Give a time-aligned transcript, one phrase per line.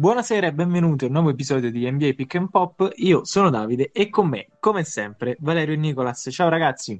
[0.00, 2.90] Buonasera e benvenuti a un nuovo episodio di NBA Pick and Pop.
[2.94, 6.26] Io sono Davide e con me, come sempre, Valerio e Nicolas.
[6.30, 6.98] Ciao ragazzi.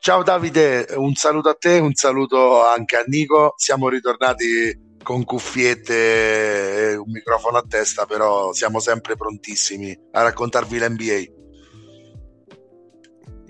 [0.00, 3.54] Ciao Davide, un saluto a te, un saluto anche a Nico.
[3.56, 10.78] Siamo ritornati con cuffiette e un microfono a testa, però siamo sempre prontissimi a raccontarvi
[10.80, 11.22] l'NBA.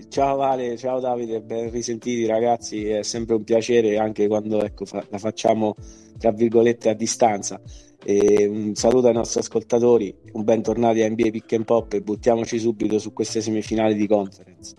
[0.07, 5.03] Ciao Vale, ciao Davide, ben risentiti ragazzi, è sempre un piacere anche quando ecco, fa-
[5.09, 5.75] la facciamo
[6.19, 7.59] tra virgolette a distanza.
[8.03, 12.59] E un saluto ai nostri ascoltatori, un bentornati a NBA Pick and Pop e buttiamoci
[12.59, 14.75] subito su queste semifinali di conference.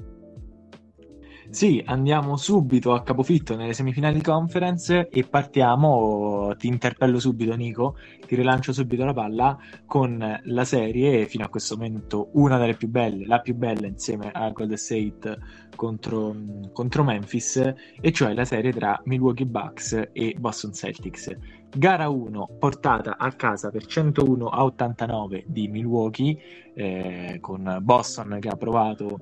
[1.51, 7.97] Sì, andiamo subito a capofitto nelle semifinali di conference e partiamo, ti interpello subito Nico,
[8.27, 9.57] ti rilancio subito la palla
[9.87, 14.31] con la serie, fino a questo momento una delle più belle, la più bella insieme
[14.31, 15.39] a Golden State
[15.75, 16.37] contro,
[16.71, 17.57] contro Memphis,
[17.99, 21.35] e cioè la serie tra Milwaukee Bucks e Boston Celtics.
[21.71, 26.37] Gara 1 portata a casa per 101 a 89 di Milwaukee,
[26.75, 29.19] eh, con Boston che ha provato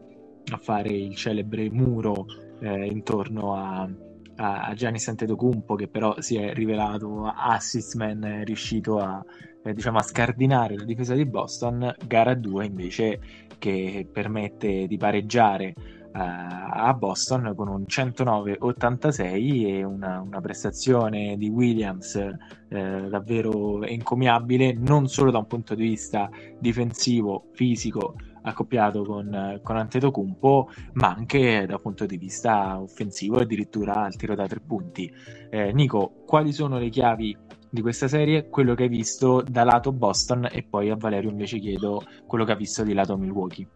[0.52, 2.26] a fare il celebre muro
[2.60, 3.88] eh, intorno a,
[4.36, 9.24] a, a Giannis Antetokounmpo che però si è rivelato assist man è riuscito a,
[9.64, 11.94] eh, diciamo, a scardinare la difesa di Boston.
[12.06, 13.20] Gara 2 invece
[13.58, 15.74] che permette di pareggiare
[16.18, 25.08] a Boston con un 109-86 e una, una prestazione di Williams eh, davvero encomiabile non
[25.08, 31.80] solo da un punto di vista difensivo, fisico accoppiato con, con Antetokounmpo, ma anche dal
[31.80, 35.12] punto di vista offensivo, addirittura al tiro da tre punti.
[35.50, 37.36] Eh, Nico, quali sono le chiavi
[37.68, 38.48] di questa serie?
[38.48, 42.52] Quello che hai visto da lato Boston e poi a Valerio invece chiedo quello che
[42.52, 43.68] ha visto di lato Milwaukee.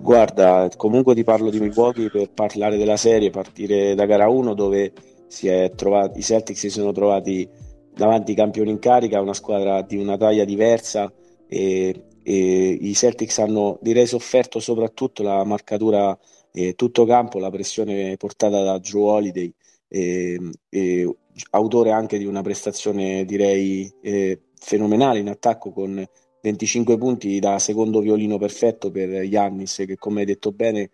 [0.00, 4.92] Guarda, comunque ti parlo di Milwaukee per parlare della serie, partire da gara 1 dove
[5.26, 7.48] si è trovato, i Celtics si sono trovati
[7.94, 11.12] davanti ai campioni in carica, una squadra di una taglia diversa
[11.46, 16.16] e e I Celtics hanno direi sofferto soprattutto la marcatura
[16.52, 19.52] eh, tutto campo, la pressione portata da Drew Holiday,
[19.88, 20.38] eh,
[20.68, 21.16] eh,
[21.50, 26.04] autore anche di una prestazione direi eh, fenomenale in attacco con
[26.42, 30.90] 25 punti da secondo violino perfetto per Yannis che come hai detto bene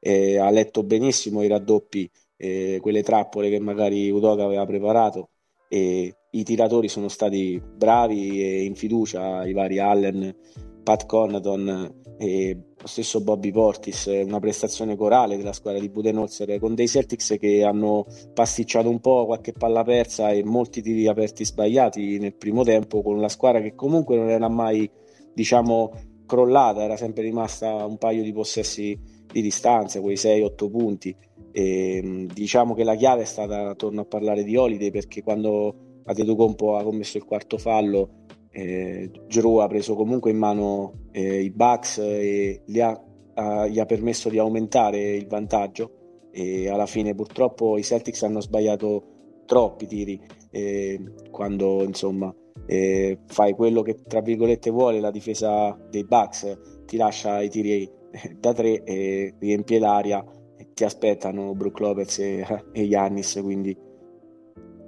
[0.00, 5.28] eh, ha letto benissimo i raddoppi, eh, quelle trappole che magari Udoka aveva preparato
[5.68, 10.34] e i tiratori sono stati bravi e in fiducia i vari Allen
[10.82, 16.74] Pat Connaughton e lo stesso Bobby Portis, una prestazione corale della squadra di Budenholzer con
[16.74, 18.04] dei Celtics che hanno
[18.34, 23.18] pasticciato un po' qualche palla persa e molti tiri aperti sbagliati nel primo tempo con
[23.20, 24.90] la squadra che comunque non era mai
[25.32, 25.92] diciamo
[26.26, 29.00] crollata, era sempre rimasta un paio di possessi
[29.32, 31.16] di distanza, quei 6-8 punti.
[31.52, 36.76] E, diciamo che la chiave è stata, torno a parlare di Holiday perché quando Adetokounmpo
[36.76, 38.19] ha commesso il quarto fallo
[38.50, 43.00] eh, Drew ha preso comunque in mano eh, i Bucks e gli ha,
[43.34, 46.28] ha, gli ha, permesso di aumentare il vantaggio.
[46.32, 50.20] E alla fine purtroppo i Celtics hanno sbagliato troppi tiri
[50.52, 52.32] eh, quando insomma
[52.66, 57.82] eh, fai quello che tra virgolette vuole la difesa dei Bucks ti lascia i tiri
[57.82, 60.24] eh, da tre e riempie l'aria
[60.72, 63.76] ti aspettano Brook Lopez e, e Giannis quindi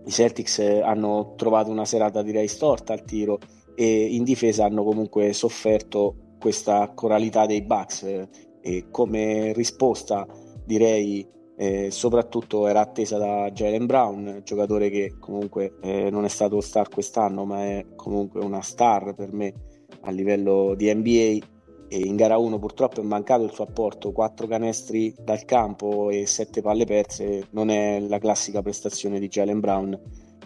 [0.05, 3.39] i Celtics hanno trovato una serata direi storta al tiro
[3.75, 8.29] e in difesa hanno comunque sofferto questa coralità dei Bucks
[8.61, 10.27] e come risposta
[10.65, 11.27] direi
[11.57, 16.89] eh, soprattutto era attesa da Jalen Brown, giocatore che comunque eh, non è stato star
[16.89, 19.55] quest'anno ma è comunque una star per me
[20.01, 21.52] a livello di NBA
[21.97, 26.61] in gara 1 purtroppo è mancato il suo apporto, 4 canestri dal campo e 7
[26.63, 30.01] palle perse, non è la classica prestazione di Jalen Brown,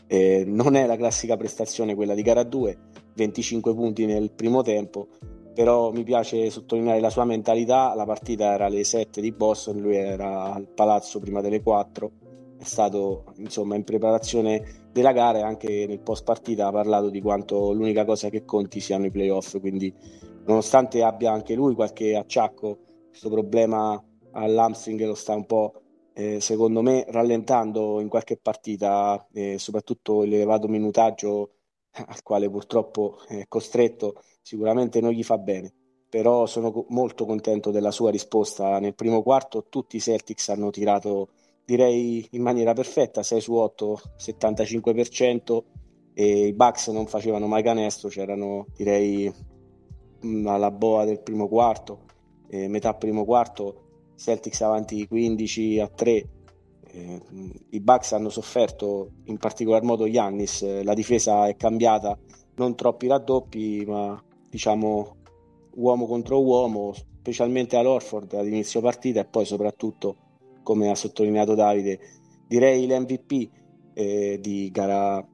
[0.07, 2.79] eh, non è la classica prestazione quella di gara 2,
[3.15, 5.09] 25 punti nel primo tempo,
[5.55, 9.97] però mi piace sottolineare la sua mentalità, la partita era alle 7 di Boston, lui
[9.97, 12.11] era al palazzo prima delle 4,
[12.59, 17.21] è stato insomma in preparazione della gara e anche nel post partita ha parlato di
[17.21, 19.93] quanto l'unica cosa che conti siano i playoff, quindi
[20.47, 22.79] nonostante abbia anche lui qualche acciacco,
[23.09, 24.03] questo problema
[24.33, 25.81] all'hamstring lo sta un po'
[26.19, 31.51] eh, secondo me rallentando in qualche partita, eh, soprattutto l'elevato minutaggio
[32.07, 35.73] al quale purtroppo è costretto, sicuramente non gli fa bene.
[36.09, 38.79] Però sono co- molto contento della sua risposta.
[38.79, 41.29] Nel primo quarto tutti i Celtics hanno tirato,
[41.67, 45.65] direi in maniera perfetta, 6 su 8, 75%,
[46.15, 49.31] e i Bucks non facevano mai canestro, c'erano direi
[50.47, 52.01] alla boa del primo quarto,
[52.49, 53.85] eh, metà primo quarto,
[54.17, 56.29] Celtics avanti 15 a 3,
[56.89, 57.23] eh,
[57.71, 62.19] i Bucks hanno sofferto, in particolar modo Giannis, la difesa è cambiata,
[62.57, 65.17] non troppi raddoppi, ma diciamo
[65.75, 70.17] uomo contro uomo, specialmente all'Orford ad inizio partita e poi soprattutto,
[70.63, 71.99] come ha sottolineato Davide,
[72.47, 73.51] direi l'MVP
[73.93, 75.25] eh, di gara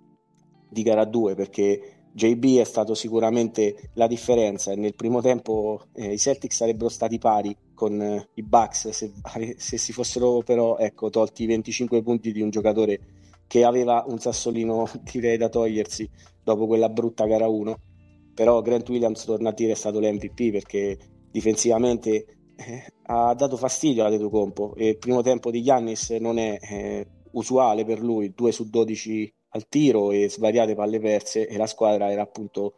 [1.05, 4.75] 2 perché JB è stato sicuramente la differenza.
[4.75, 9.13] Nel primo tempo eh, i Celtics sarebbero stati pari con eh, i Bucks se,
[9.57, 13.01] se, si fossero però ecco, tolti i 25 punti di un giocatore
[13.47, 16.09] che aveva un sassolino direi da togliersi
[16.45, 17.77] dopo quella brutta gara 1
[18.35, 20.99] però Grant Williams torna a dire è stato l'MVP perché
[21.31, 22.27] difensivamente
[22.57, 24.75] eh, ha dato fastidio a Compo.
[24.77, 29.69] Il primo tempo di Giannis non è eh, usuale per lui 2 su 12 al
[29.69, 32.75] tiro e svariate palle perse e la squadra era appunto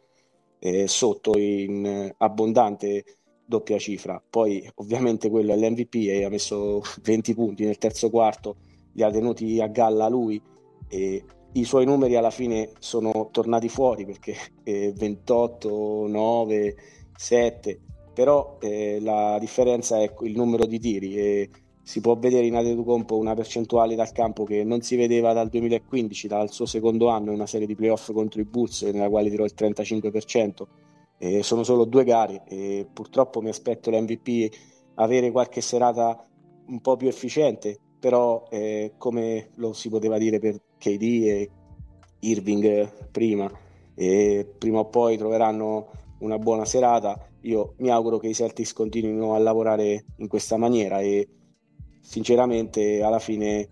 [0.59, 3.03] eh, sotto in abbondante
[3.45, 4.21] doppia cifra.
[4.27, 8.57] Poi ovviamente quello è l'MVP e ha messo 20 punti nel terzo quarto,
[8.93, 10.41] li ha tenuti a galla lui
[10.87, 11.23] e
[11.53, 16.75] i suoi numeri alla fine sono tornati fuori perché eh, 28, 9,
[17.15, 17.79] 7,
[18.13, 21.49] però eh, la differenza è il numero di tiri e
[21.85, 26.27] si può vedere in Adetokounmpo una percentuale dal campo che non si vedeva dal 2015,
[26.27, 29.45] dal suo secondo anno in una serie di playoff contro i Bulls nella quale tirò
[29.45, 30.63] il 35%.
[31.19, 34.51] E sono solo due gare e purtroppo mi aspetto l'MVP
[34.95, 36.27] avere qualche serata
[36.65, 41.49] un po' più efficiente, però eh, come lo si poteva dire per KD e
[42.21, 43.47] Irving prima,
[43.93, 45.91] e prima o poi troveranno
[46.21, 47.29] una buona serata.
[47.41, 51.27] Io mi auguro che i Celtics continuino a lavorare in questa maniera e
[52.05, 53.69] sinceramente alla fine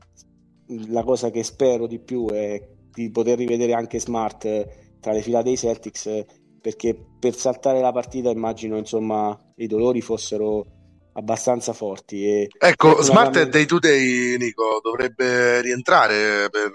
[0.88, 5.42] la cosa che spero di più è di poter rivedere anche Smart tra le fila
[5.42, 6.26] dei Celtics
[6.60, 10.66] perché per saltare la partita immagino insomma i dolori fossero
[11.14, 16.72] abbastanza forti e ecco Smart è day to day Nico dovrebbe rientrare per,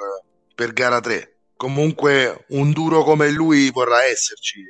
[0.54, 4.62] per gara 3 comunque un duro come lui vorrà esserci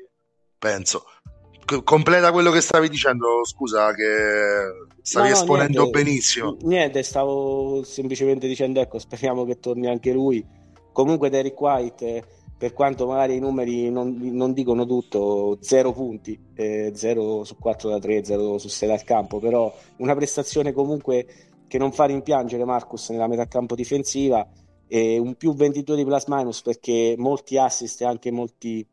[0.58, 1.04] penso
[1.84, 6.56] completa quello che stavi dicendo, scusa, che stavi no, no, esponendo niente, benissimo.
[6.62, 10.44] Niente, stavo semplicemente dicendo, ecco, speriamo che torni anche lui.
[10.92, 12.24] Comunque Derek White,
[12.56, 17.88] per quanto magari i numeri non, non dicono tutto, 0 punti, 0 eh, su 4
[17.88, 21.26] da 3, 0 su 6 dal campo, però una prestazione comunque
[21.68, 24.46] che non fa rimpiangere Marcus nella metà campo difensiva
[24.88, 28.84] e un più 22 di plus minus perché molti assist e anche molti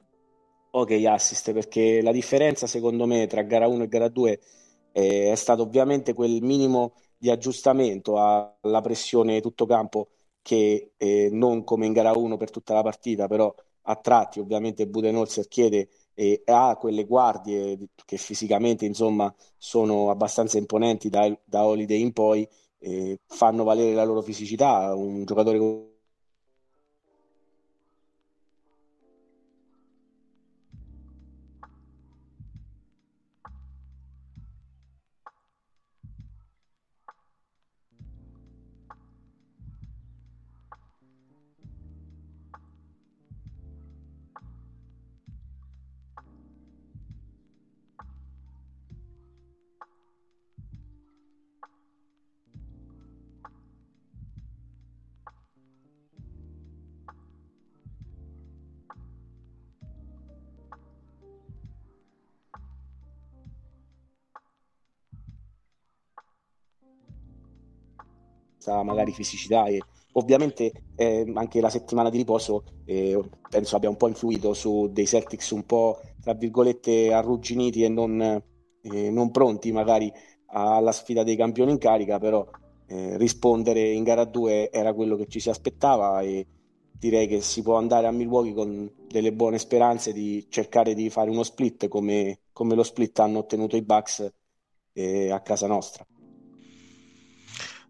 [0.77, 4.39] ok assist perché la differenza secondo me tra gara 1 e gara 2
[4.91, 10.09] eh, è stato ovviamente quel minimo di aggiustamento alla pressione tutto campo
[10.41, 13.53] che eh, non come in gara 1 per tutta la partita però
[13.87, 21.09] a tratti ovviamente Budenholzer chiede e ha quelle guardie che fisicamente insomma sono abbastanza imponenti
[21.09, 22.47] da, da Holiday in poi
[22.79, 25.57] eh, fanno valere la loro fisicità un giocatore
[68.83, 69.81] magari fisicità e
[70.13, 73.19] ovviamente eh, anche la settimana di riposo eh,
[73.49, 78.21] penso abbia un po' influito su dei Celtics un po' tra virgolette arrugginiti e non,
[78.81, 80.11] eh, non pronti magari
[80.47, 82.47] alla sfida dei campioni in carica però
[82.87, 86.45] eh, rispondere in gara 2 era quello che ci si aspettava e
[86.97, 91.29] direi che si può andare a Milwaukee con delle buone speranze di cercare di fare
[91.29, 94.31] uno split come, come lo split hanno ottenuto i Bucks
[94.93, 96.05] eh, a casa nostra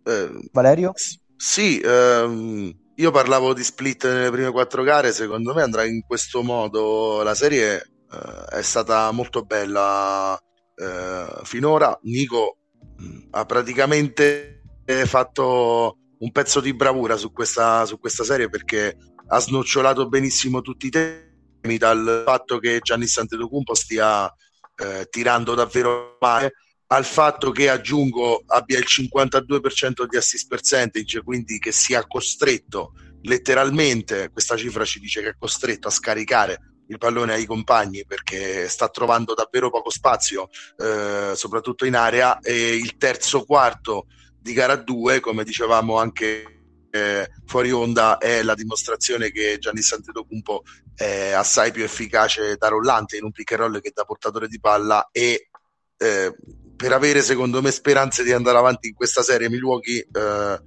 [0.05, 0.93] eh, Valerio?
[1.35, 6.43] Sì, ehm, io parlavo di split nelle prime quattro gare, secondo me andrà in questo
[6.43, 7.21] modo.
[7.23, 7.75] La serie
[8.11, 10.39] eh, è stata molto bella
[10.75, 11.97] eh, finora.
[12.03, 12.57] Nico
[12.97, 14.61] mh, ha praticamente
[15.05, 18.95] fatto un pezzo di bravura su questa, su questa serie perché
[19.27, 24.31] ha snocciolato benissimo tutti i temi dal fatto che Gianni Antetokounmpo stia
[24.77, 26.53] eh, tirando davvero male
[26.87, 34.29] al fatto che aggiungo abbia il 52% di assist percentage, quindi che sia costretto letteralmente,
[34.31, 38.89] questa cifra ci dice che è costretto a scaricare il pallone ai compagni perché sta
[38.89, 44.05] trovando davvero poco spazio, eh, soprattutto in area, e il terzo quarto
[44.39, 46.55] di gara 2, come dicevamo anche
[46.91, 50.63] eh, fuori onda è la dimostrazione che Giannis Antetokounmpo
[50.95, 54.59] è assai più efficace da rollante in un pick and roll che da portatore di
[54.59, 55.49] palla e
[55.97, 56.35] eh,
[56.75, 60.59] per avere secondo me speranze di andare avanti in questa serie Milwaukee eh,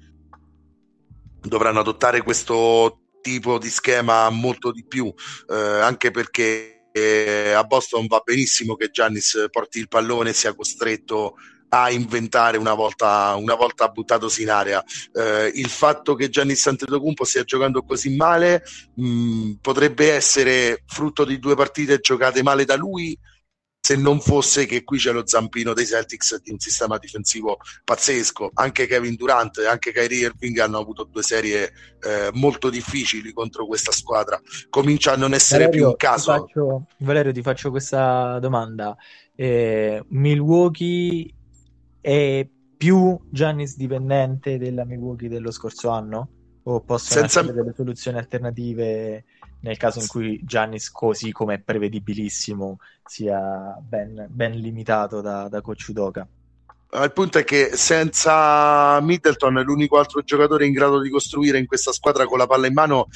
[1.40, 5.12] dovranno adottare questo tipo di schema molto di più
[5.48, 10.54] eh, anche perché eh, a Boston va benissimo che Giannis porti il pallone e sia
[10.54, 11.34] costretto
[11.70, 14.82] a inventare una volta, una volta buttatosi in area.
[15.12, 18.62] Eh, il fatto che Giannis Antetokounmpo stia giocando così male
[18.94, 23.16] mh, mm, potrebbe essere frutto di due partite giocate male da lui
[23.80, 28.50] se non fosse che qui c'è lo zampino dei Celtics di un sistema difensivo pazzesco.
[28.54, 33.66] Anche Kevin Durant e anche Kyrie Irving hanno avuto due serie eh, molto difficili contro
[33.66, 34.40] questa squadra.
[34.68, 36.32] Comincia a non essere Valerio, più un caso.
[36.32, 38.96] Ti faccio, Valerio, ti faccio questa domanda.
[39.34, 41.32] Eh, Milwaukee
[42.00, 46.28] è più Giannis dipendente della Milwaukee dello scorso anno?
[46.64, 47.40] O possono Senza...
[47.40, 49.24] essere delle soluzioni alternative
[49.60, 55.60] nel caso in cui Giannis, così come è prevedibilissimo, sia ben, ben limitato da, da
[55.60, 56.26] Coach Udoka?
[56.90, 61.92] Il punto è che senza Middleton, l'unico altro giocatore in grado di costruire in questa
[61.92, 63.08] squadra con la palla in mano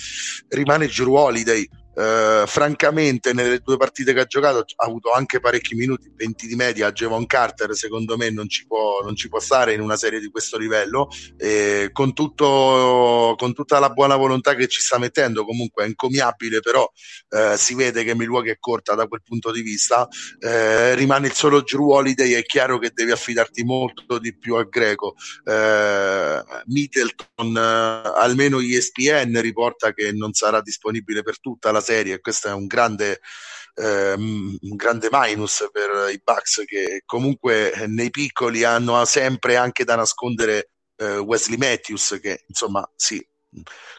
[0.48, 5.74] rimane Drew Holiday Uh, francamente, nelle due partite che ha giocato ha avuto anche parecchi
[5.74, 6.90] minuti, 20 di media.
[6.90, 10.30] Javon Carter, secondo me, non ci, può, non ci può stare in una serie di
[10.30, 11.08] questo livello.
[11.36, 16.60] E con, tutto, con tutta la buona volontà che ci sta mettendo, comunque è incomiabile,
[16.60, 20.08] però uh, si vede che Milwaukee è corta da quel punto di vista.
[20.40, 22.32] Uh, rimane il solo Drew Holiday.
[22.32, 25.14] È chiaro che devi affidarti molto di più al greco.
[26.64, 32.20] Middleton, almeno ESPN riporta che non sarà disponibile per tutta la serie.
[32.20, 33.20] Questo è un grande,
[33.74, 39.96] eh, un grande minus per i Bucks che comunque nei piccoli hanno sempre anche da
[39.96, 43.22] nascondere eh, Wesley Matthews che insomma sì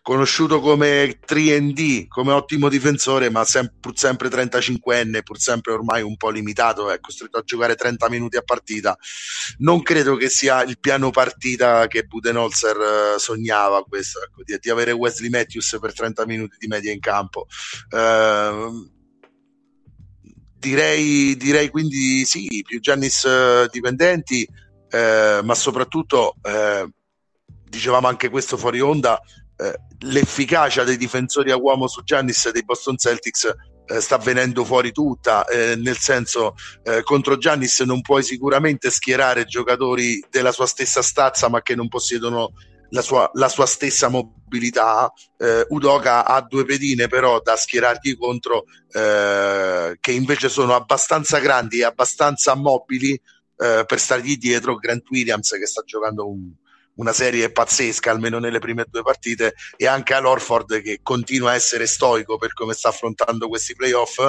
[0.02, 6.18] conosciuto come 3D, come ottimo difensore, ma sem- pur sempre 35enne, pur sempre ormai un
[6.18, 8.98] po' limitato, è costretto a giocare 30 minuti a partita.
[9.60, 12.78] Non credo che sia il piano partita che Budenholzer
[13.16, 17.00] uh, sognava questo, ecco, di, di, avere Wesley Matthews per 30 minuti di media in
[17.00, 17.46] campo.
[17.92, 18.92] Uh,
[20.58, 24.48] direi, direi, quindi sì, più Giannis uh, dipendenti,
[24.94, 26.36] ma soprattutto
[27.74, 29.20] dicevamo anche questo fuori onda,
[29.56, 33.54] eh, l'efficacia dei difensori a uomo su Giannis dei Boston Celtics
[33.86, 39.46] eh, sta venendo fuori tutta, eh, nel senso eh, contro Giannis non puoi sicuramente schierare
[39.46, 42.54] giocatori della sua stessa stazza ma che non possiedono
[42.90, 45.12] la sua, la sua stessa mobilità.
[45.70, 52.54] Udoka ha due pedine però da schierargli contro che invece sono abbastanza grandi e abbastanza
[52.54, 53.20] mobili
[53.56, 56.54] per stargli dietro Grant Williams che sta giocando un,
[56.96, 61.88] una serie pazzesca, almeno nelle prime due partite, e anche all'Orford che continua a essere
[61.88, 64.20] stoico per come sta affrontando questi playoff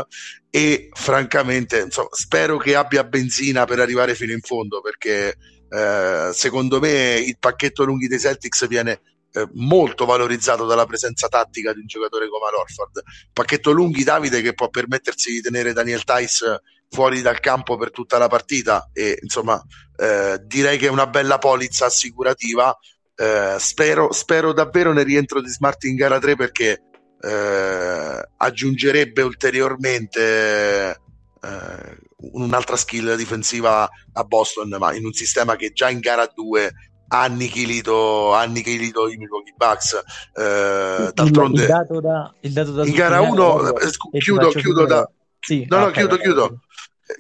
[0.51, 5.37] e francamente insomma, spero che abbia benzina per arrivare fino in fondo perché
[5.69, 9.01] eh, secondo me il pacchetto lunghi dei Celtics viene
[9.33, 13.03] eh, molto valorizzato dalla presenza tattica di un giocatore come l'Orford.
[13.33, 16.63] Pacchetto lunghi Davide che può permettersi di tenere Daniel Tice
[16.95, 19.61] fuori dal campo per tutta la partita e insomma
[19.97, 22.77] eh, direi che è una bella polizza assicurativa.
[23.17, 26.83] Eh, spero, spero, davvero nel rientro di Smart in gara 3 perché
[27.21, 31.01] eh, aggiungerebbe ulteriormente
[31.41, 31.97] eh,
[32.33, 36.73] un'altra skill difensiva a Boston, ma in un sistema che già in gara 2
[37.09, 39.95] ha annichilito, annichilito i Milwaukee Bucks.
[40.33, 45.09] Eh, d'altronde, il dato da, il dato da in gara 1 eh, chiudo, chiudo da,
[45.39, 46.61] sì, no, no, chiudo, chiudo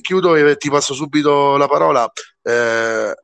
[0.01, 2.11] chiudo e ti passo subito la parola.
[2.43, 3.15] Eh,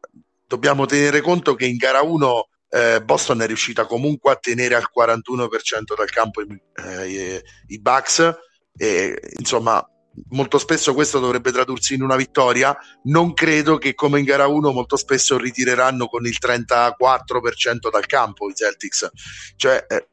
[0.47, 4.89] dobbiamo tenere conto che in gara 1 eh, Boston è riuscita comunque a tenere al
[4.97, 8.39] 41% dal campo eh, i Bucks
[8.77, 9.85] e insomma
[10.31, 14.73] molto spesso questo dovrebbe tradursi in una vittoria non credo che come in gara 1
[14.73, 19.11] molto spesso ritireranno con il 34% dal campo i Celtics
[19.57, 20.10] cioè eh,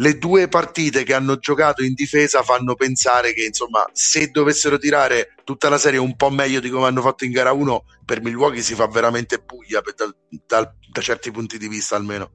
[0.00, 5.34] le due partite che hanno giocato in difesa fanno pensare che insomma se dovessero tirare
[5.44, 8.62] tutta la serie un po' meglio di come hanno fatto in gara 1 per Milwaukee
[8.62, 10.14] si fa veramente buia da,
[10.46, 12.30] da, da certi punti di vista almeno.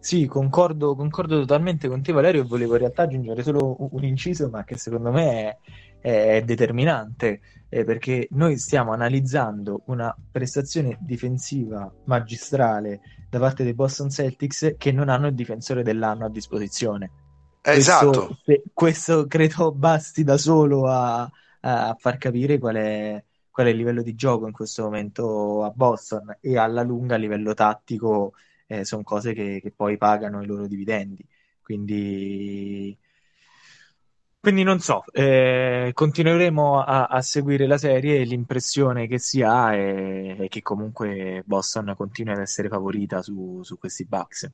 [0.00, 4.64] Sì, concordo, concordo totalmente con te Valerio volevo in realtà aggiungere solo un inciso ma
[4.64, 5.56] che secondo me è,
[6.02, 7.40] è determinante
[7.70, 14.92] eh, perché noi stiamo analizzando una prestazione difensiva magistrale da parte dei Boston Celtics che
[14.92, 17.10] non hanno il difensore dell'anno a disposizione.
[17.62, 18.36] Esatto.
[18.44, 21.30] Questo, questo credo basti da solo a,
[21.60, 25.70] a far capire qual è, qual è il livello di gioco in questo momento a
[25.70, 28.34] Boston e alla lunga a livello tattico
[28.66, 31.24] eh, sono cose che, che, poi pagano i loro dividendi.
[31.62, 32.96] Quindi,
[34.42, 39.72] quindi non so, eh, continueremo a, a, seguire la serie e l'impressione che si ha
[39.72, 44.50] è, è, che comunque Boston continua ad essere favorita su, su questi Bucks.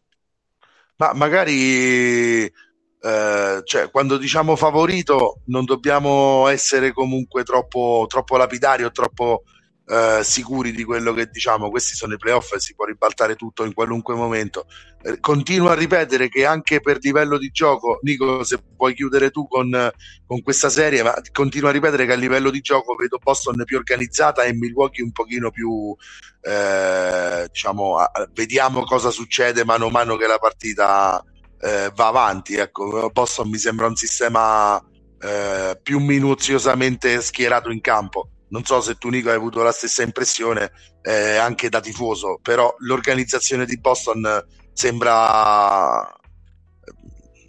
[0.96, 8.90] Ma magari eh, cioè, quando diciamo favorito non dobbiamo essere comunque troppo, troppo lapidari o
[8.90, 9.44] troppo
[9.88, 11.70] eh, sicuri di quello che diciamo.
[11.70, 14.66] Questi sono i playoff si può ribaltare tutto in qualunque momento.
[15.02, 19.48] Eh, continuo a ripetere che anche per livello di gioco, Nico, se puoi chiudere tu
[19.48, 19.90] con,
[20.26, 23.78] con questa serie, ma continuo a ripetere che a livello di gioco vedo Boston più
[23.78, 25.96] organizzata e Milwaukee un pochino più,
[26.42, 27.96] eh, diciamo,
[28.34, 31.22] vediamo cosa succede mano a mano che la partita
[31.60, 32.56] eh, va avanti.
[32.56, 34.78] Ecco, Boston mi sembra un sistema
[35.20, 38.30] eh, più minuziosamente schierato in campo.
[38.50, 40.70] Non so se tu, Nico, hai avuto la stessa impressione
[41.02, 46.12] eh, anche da tifoso, però l'organizzazione di Boston sembra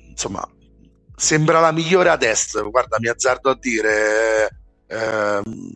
[0.10, 0.48] insomma
[1.20, 2.62] sembra la migliore ad est.
[2.70, 4.62] Guarda, mi azzardo a dire.
[4.88, 5.72] Ehm,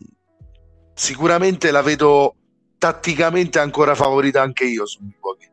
[0.94, 2.36] sicuramente la vedo
[2.78, 5.52] tatticamente ancora favorita anche io su Milwaukee.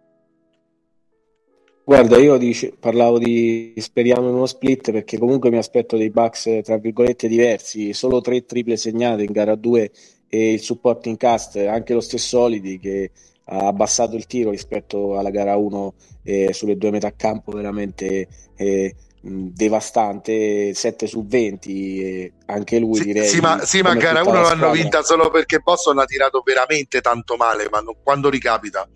[1.84, 6.60] Guarda, io dice, parlavo di speriamo in uno split perché comunque mi aspetto dei Bucks
[6.64, 9.92] tra virgolette diversi, solo tre triple segnate in gara 2
[10.30, 13.12] e il supporting cast, anche lo stesso Solidi che
[13.46, 18.96] ha abbassato il tiro rispetto alla gara 1 eh, sulle due metà campo veramente eh,
[19.22, 24.32] devastante 7 su 20 eh, anche lui sì, direi sì ma, sì, ma gara 1
[24.32, 28.88] l'hanno vinta solo perché Boston ha tirato veramente tanto male ma non, quando ricapita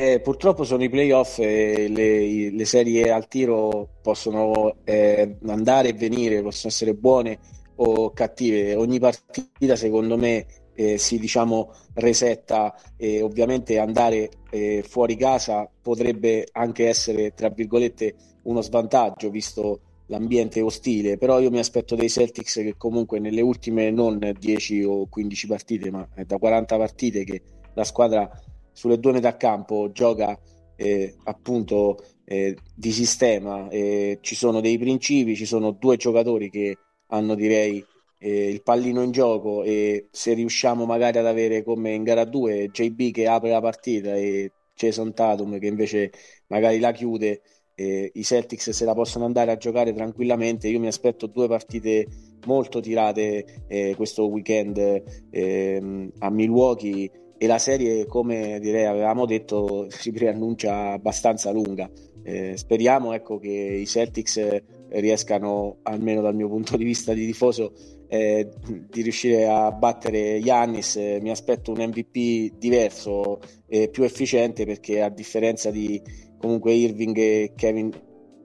[0.00, 5.92] eh, purtroppo sono i playoff e le, le serie al tiro possono eh, andare e
[5.92, 7.38] venire, possono essere buone
[7.76, 8.74] o cattive.
[8.76, 16.48] Ogni partita, secondo me, eh, si diciamo resetta e ovviamente andare eh, fuori casa potrebbe
[16.52, 18.14] anche essere, tra virgolette,
[18.44, 23.90] uno svantaggio visto l'ambiente ostile, però io mi aspetto dei Celtics che comunque nelle ultime
[23.90, 27.42] non 10 o 15 partite, ma da 40 partite che
[27.74, 28.28] la squadra
[28.72, 30.38] sulle due metà campo gioca
[30.76, 36.76] eh, appunto eh, di sistema, eh, ci sono dei principi, ci sono due giocatori che
[37.08, 37.84] hanno direi
[38.18, 42.68] eh, il pallino in gioco e se riusciamo magari ad avere come in gara 2
[42.70, 46.12] JB che apre la partita e Jason Tatum che invece
[46.46, 47.42] magari la chiude
[47.74, 50.68] eh, i Celtics se la possono andare a giocare tranquillamente.
[50.68, 52.06] Io mi aspetto due partite
[52.46, 57.10] molto tirate eh, questo weekend ehm, a Milwaukee
[57.42, 61.90] e la serie, come direi avevamo detto, si preannuncia abbastanza lunga.
[62.22, 67.72] Eh, speriamo ecco, che i Celtics riescano, almeno dal mio punto di vista di tifoso,
[68.08, 68.46] eh,
[68.90, 70.96] di riuscire a battere Yannis.
[70.96, 75.98] Eh, mi aspetto un MVP diverso e più efficiente perché a differenza di
[76.36, 77.90] comunque Irving e Kevin,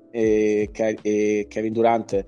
[0.10, 0.70] e,
[1.02, 2.24] e Kevin Durant,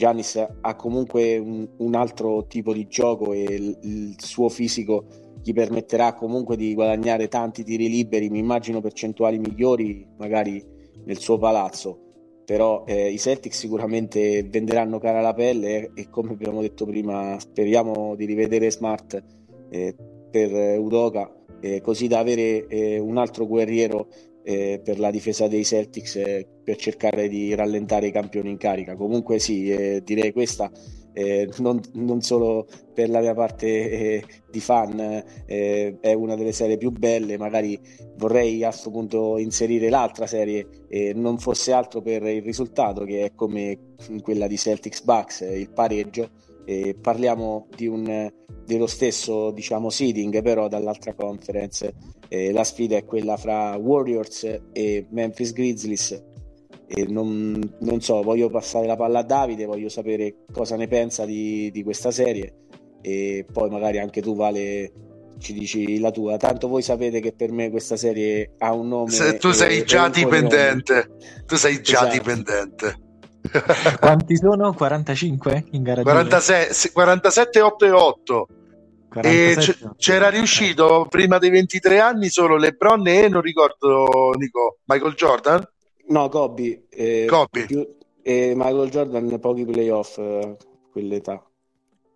[0.00, 5.52] Giannis ha comunque un, un, altro tipo di gioco e il, il suo fisico gli
[5.52, 10.62] permetterà comunque di guadagnare tanti tiri liberi, mi immagino percentuali migliori magari
[11.04, 16.60] nel suo palazzo, però eh, i Celtics sicuramente venderanno cara la pelle e come abbiamo
[16.60, 19.22] detto prima speriamo di rivedere Smart
[19.70, 19.94] eh,
[20.30, 24.08] per Udoka eh, così da avere eh, un altro guerriero
[24.42, 28.96] eh, per la difesa dei Celtics eh, per cercare di rallentare i campioni in carica.
[28.96, 30.70] Comunque sì, direi questa
[31.12, 36.52] eh, non, non, solo per la mia parte eh, di fan, eh, è una delle
[36.52, 37.78] serie più belle, magari
[38.16, 40.66] vorrei a questo punto inserire l'altra serie
[41.14, 46.30] non fosse altro per il risultato che è come quella di Celtics Bucks, il pareggio.
[47.00, 48.30] parliamo di un,
[48.66, 51.94] dello stesso diciamo seeding però dall'altra conference
[52.28, 56.29] la sfida è quella fra Warriors e Memphis Grizzlies
[56.92, 61.24] e non, non, so, voglio passare la palla a Davide, voglio sapere cosa ne pensa
[61.24, 62.54] di, di questa serie
[63.00, 64.92] e poi magari anche tu Vale
[65.38, 66.36] ci dici la tua.
[66.36, 69.10] Tanto voi sapete che per me questa serie ha un nome.
[69.12, 71.12] Se tu sei già dipendente,
[71.46, 72.12] tu sei già esatto.
[72.12, 72.98] dipendente.
[74.00, 74.72] Quanti sono?
[74.72, 78.48] 45 in gara 46, 47, 8 e 8.
[79.10, 85.14] 47, e c'era riuscito prima dei 23 anni solo LeBron e non ricordo Nico Michael
[85.14, 85.64] Jordan
[86.10, 86.86] No, Kobe.
[86.90, 87.66] Eh, Kobe.
[87.66, 90.56] Più, eh, Michael Jordan, pochi playoff, eh,
[90.92, 91.42] quell'età.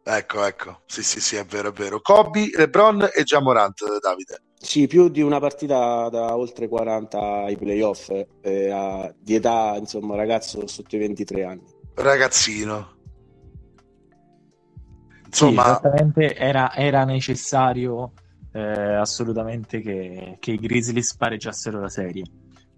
[0.03, 0.81] Ecco, ecco.
[0.87, 2.01] Sì, sì, sì, è vero, è vero.
[2.01, 4.43] Kobe, LeBron e Jamorant, Davide.
[4.59, 10.17] Sì, più di una partita da oltre 40 ai playoff, eh, a, di età, insomma,
[10.17, 11.65] ragazzo sotto i 23 anni.
[11.95, 12.93] Ragazzino.
[15.27, 18.13] Insomma, sì, esattamente era, era necessario
[18.53, 22.25] eh, assolutamente che, che, i Grizzlies pareggiassero la serie.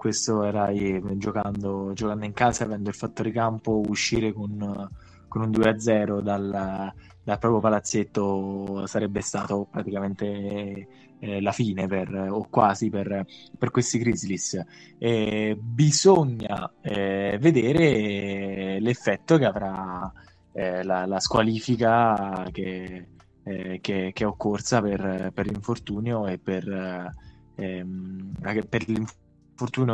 [0.06, 4.88] Questo era eh, giocando, giocando, in casa, avendo il fattore campo, uscire con,
[5.26, 6.92] con un 2-0 dal,
[7.24, 10.86] dal proprio palazzetto sarebbe stato praticamente
[11.18, 13.26] eh, la fine per, o quasi per,
[13.58, 14.64] per questi Grizzlies.
[14.96, 20.12] Eh, bisogna eh, vedere l'effetto che avrà
[20.52, 23.08] eh, la, la, squalifica che,
[23.42, 27.12] eh, che, che, è occorsa per, per l'infortunio e per,
[27.56, 28.34] ehm,
[28.68, 29.24] per l'infortunio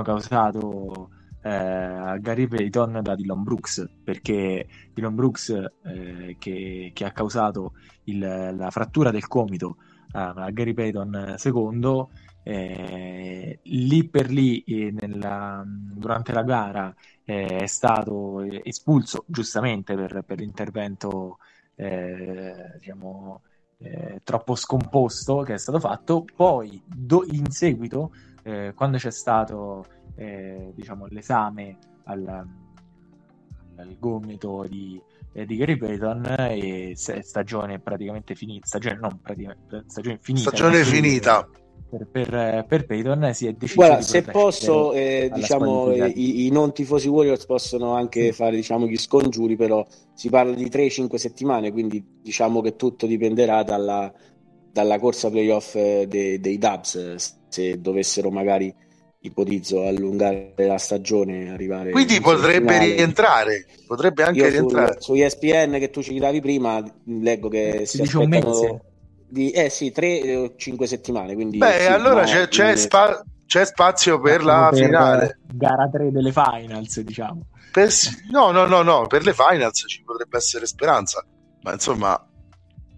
[0.03, 1.11] causato
[1.43, 5.49] eh, a Gary Payton da Dylan Brooks perché Dylan Brooks
[5.85, 7.73] eh, che, che, ha causato
[8.05, 9.77] il, la frattura del comito
[10.13, 12.11] a Gary Payton secondo
[12.43, 16.95] eh, lì per lì eh, nella, durante la gara
[17.25, 21.39] eh, è stato espulso giustamente per, per l'intervento
[21.75, 23.43] eh, diciamo,
[23.79, 26.25] eh, troppo scomposto che è stato fatto.
[26.35, 32.47] Poi do, in seguito eh, quando c'è stato diciamo, l'esame al,
[33.77, 35.01] al gomito di,
[35.33, 41.49] di Gary Payton e stagione praticamente finita stagione non praticamente stagione finita stagione finita
[41.89, 46.73] per, per, per Payton si è deciso Guarda, se posso eh, diciamo i, i, non
[46.73, 48.33] tifosi Warriors possono anche sì.
[48.33, 53.63] fare diciamo gli scongiuri però si parla di 3-5 settimane quindi diciamo che tutto dipenderà
[53.63, 54.11] dalla,
[54.71, 58.75] dalla corsa playoff eh, dei, dei Dubs se dovessero magari
[59.25, 62.95] ipotizzo allungare la stagione arrivare quindi potrebbe finale.
[62.95, 64.97] rientrare potrebbe anche Io rientrare.
[64.99, 68.81] su, su ESPN che tu citavi prima leggo che si, si aspettano
[69.29, 74.43] di eh sì 3-5 settimane quindi beh sì, allora c'è, c'è, spa- c'è, spazio per
[74.45, 75.39] la per finale.
[75.55, 77.47] gara 3 delle finals diciamo.
[77.71, 77.91] Per,
[78.31, 81.25] no no no no per le finals ci potrebbe essere speranza
[81.63, 82.27] ma insomma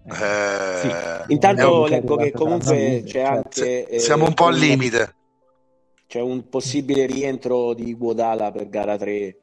[0.07, 1.33] eh, sì.
[1.33, 3.61] intanto leggo che comunque c'è certo.
[3.61, 5.15] anche eh, siamo un po' al limite
[6.07, 9.37] c'è un possibile rientro di Guadala per gara 3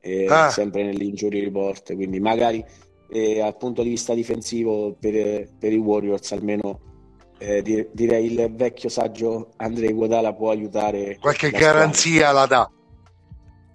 [0.00, 0.50] eh, ah.
[0.50, 2.64] sempre nell'injury report quindi magari
[3.10, 6.80] eh, dal punto di vista difensivo per, per i Warriors almeno
[7.38, 12.70] eh, direi il vecchio saggio Andrei Guadala può aiutare qualche la garanzia la dà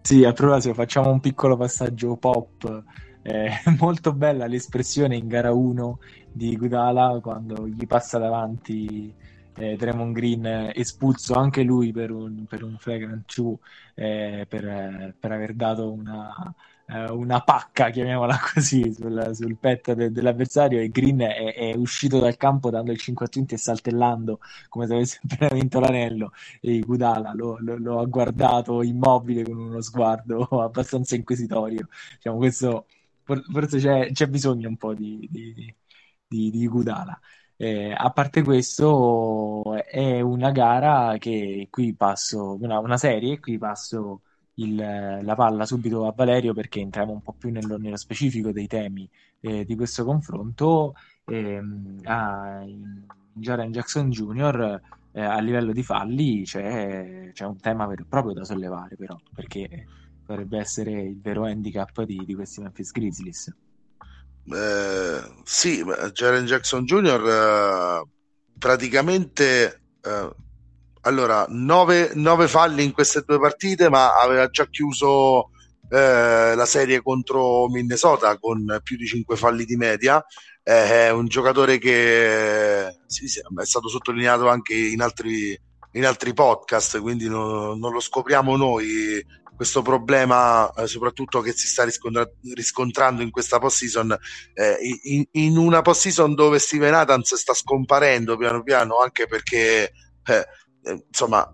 [0.02, 2.84] sì a proposito facciamo un piccolo passaggio pop
[3.24, 3.50] eh,
[3.80, 6.00] molto bella l'espressione in gara 1
[6.32, 9.14] di Guadala quando gli passa davanti
[9.56, 13.56] eh, Draymond Green espulso anche lui per un, per un flagrant 2
[13.96, 16.54] eh, per, per aver dato una
[16.92, 22.20] eh, una pacca, chiamiamola così, sul, sul petto de- dell'avversario e Green è, è, uscito
[22.20, 24.40] dal campo dando il 5 a e saltellando
[24.70, 29.58] come se avesse appena vinto l'anello e Gudala lo, lo, lo, ha guardato immobile con
[29.58, 31.88] uno sguardo abbastanza inquisitorio.
[32.16, 32.88] Diciamo, questo,
[33.24, 35.54] forse c'è, c'è, bisogno un po' di, di,
[36.30, 37.20] di, di Gudala.
[37.58, 44.22] Eh, a parte questo, è una gara che qui passo, una, una serie, qui passo
[44.56, 48.68] il, la palla subito a Valerio perché entriamo un po' più nello, nello specifico dei
[48.68, 49.10] temi
[49.42, 50.94] eh, di questo confronto.
[51.26, 52.64] Ehm, a,
[53.34, 54.82] Jaren Jackson Jr.
[55.12, 59.86] Eh, a livello di falli c'è, c'è, un tema e proprio da sollevare, però, perché
[60.26, 63.54] dovrebbe essere il vero handicap di, di questi Memphis Grizzlies.
[64.52, 65.84] Eh, sì,
[66.14, 67.24] Jaren Jackson Jr.
[67.28, 68.10] Eh,
[68.58, 70.30] praticamente eh,
[71.02, 75.50] allora, nove, falli in queste due partite, ma aveva già chiuso
[75.90, 80.24] eh, la serie contro Minnesota con più di cinque falli di media.
[80.62, 85.58] Eh, è un giocatore che sì, sì, è stato sottolineato anche in altri,
[85.94, 89.26] in altri podcast, quindi no, non lo scopriamo noi
[89.60, 94.18] questo problema, eh, soprattutto che si sta riscontra- riscontrando in questa post-season,
[94.54, 99.92] eh, in, in, una post-season dove Steven Adams sta scomparendo piano piano, anche perché
[100.24, 100.48] eh,
[100.84, 101.46] eh, insomma,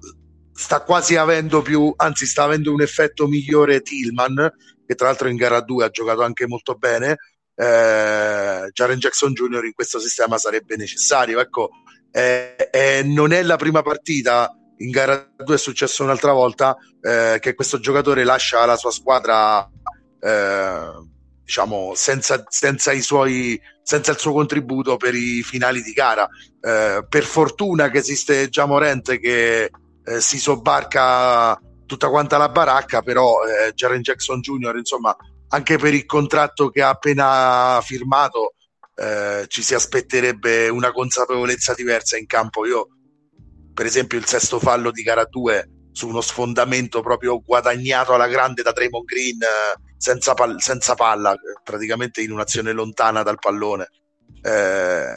[0.53, 4.53] sta quasi avendo più, anzi sta avendo un effetto migliore Tillman,
[4.85, 7.17] che tra l'altro in gara 2 ha giocato anche molto bene.
[7.55, 9.65] Eh, Jaren Jackson Jr.
[9.65, 11.39] in questo sistema sarebbe necessario.
[11.39, 11.71] Ecco,
[12.11, 14.55] eh, eh, non è la prima partita.
[14.77, 19.69] In gara 2 è successo un'altra volta eh, che questo giocatore lascia la sua squadra
[20.19, 20.91] eh,
[21.43, 26.27] diciamo senza, senza, i suoi, senza il suo contributo per i finali di gara.
[26.59, 29.69] Eh, per fortuna che esiste già Morente che
[30.03, 35.15] eh, si sobbarca tutta quanta la baracca, però eh, Jaren Jackson Jr., insomma,
[35.49, 38.55] anche per il contratto che ha appena firmato,
[38.95, 42.65] eh, ci si aspetterebbe una consapevolezza diversa in campo.
[42.65, 42.87] Io,
[43.75, 48.63] per esempio, il sesto fallo di gara 2 su uno sfondamento proprio guadagnato alla grande
[48.63, 53.89] da Draymond Green eh, senza, pal- senza palla, praticamente in un'azione lontana dal pallone.
[54.41, 55.15] eh,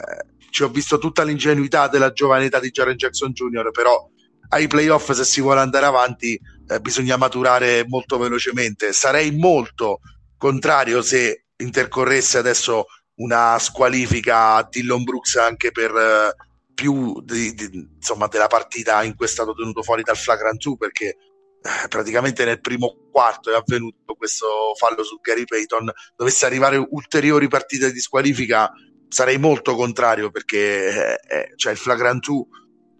[0.49, 4.09] ci ho visto tutta l'ingenuità della giovane età di Jaren Jackson Jr., però
[4.49, 8.91] ai playoff se si vuole andare avanti eh, bisogna maturare molto velocemente.
[8.91, 9.99] Sarei molto
[10.37, 16.35] contrario se intercorresse adesso una squalifica a Dillon Brooks anche per eh,
[16.79, 20.77] più di, di, insomma, della partita in cui è stato tenuto fuori dal flagrant 2
[20.77, 25.91] perché eh, praticamente nel primo quarto è avvenuto questo fallo su Gary Payton.
[26.15, 28.71] Dovesse arrivare ulteriori partite di squalifica
[29.09, 32.43] sarei molto contrario perché eh, eh cioè il flagrant 2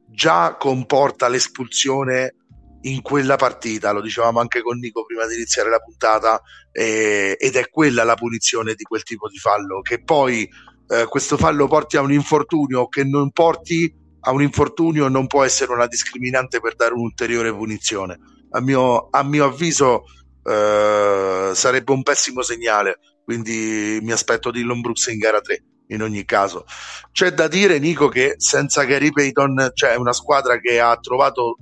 [0.09, 2.35] già comporta l'espulsione
[2.81, 7.55] in quella partita, lo dicevamo anche con Nico prima di iniziare la puntata, eh, ed
[7.55, 10.49] è quella la punizione di quel tipo di fallo, che poi
[10.89, 15.43] eh, questo fallo porti a un infortunio che non porti a un infortunio non può
[15.43, 18.19] essere una discriminante per dare un'ulteriore punizione.
[18.51, 20.03] A mio, a mio avviso
[20.43, 26.25] eh, sarebbe un pessimo segnale, quindi mi aspetto Dillon Brooks in gara 3 in ogni
[26.25, 26.65] caso.
[27.11, 31.57] C'è da dire, Nico, che senza Gary Payton c'è una squadra che ha trovato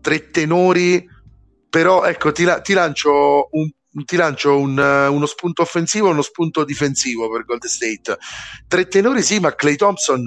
[0.00, 1.04] tre tenori,
[1.68, 3.70] però ecco, ti, ti lancio, un,
[4.04, 8.18] ti lancio un, uno spunto offensivo e uno spunto difensivo per Golden State.
[8.66, 10.22] Tre tenori sì, ma Clay Thompson...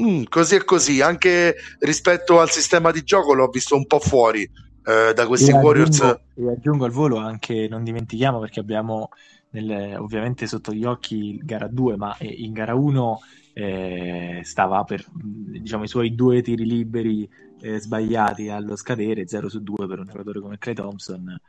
[0.00, 4.40] Mm, così e così, anche rispetto al sistema di gioco l'ho visto un po' fuori
[4.40, 6.00] eh, da questi e Warriors.
[6.00, 9.10] Aggiungo, e aggiungo al volo anche, non dimentichiamo perché abbiamo
[9.50, 13.20] nel, ovviamente sotto gli occhi gara 2, ma in gara 1
[13.54, 17.28] eh, stava per diciamo, i suoi due tiri liberi
[17.60, 21.40] eh, sbagliati allo scadere, 0 su 2 per un giocatore come Clay Thompson.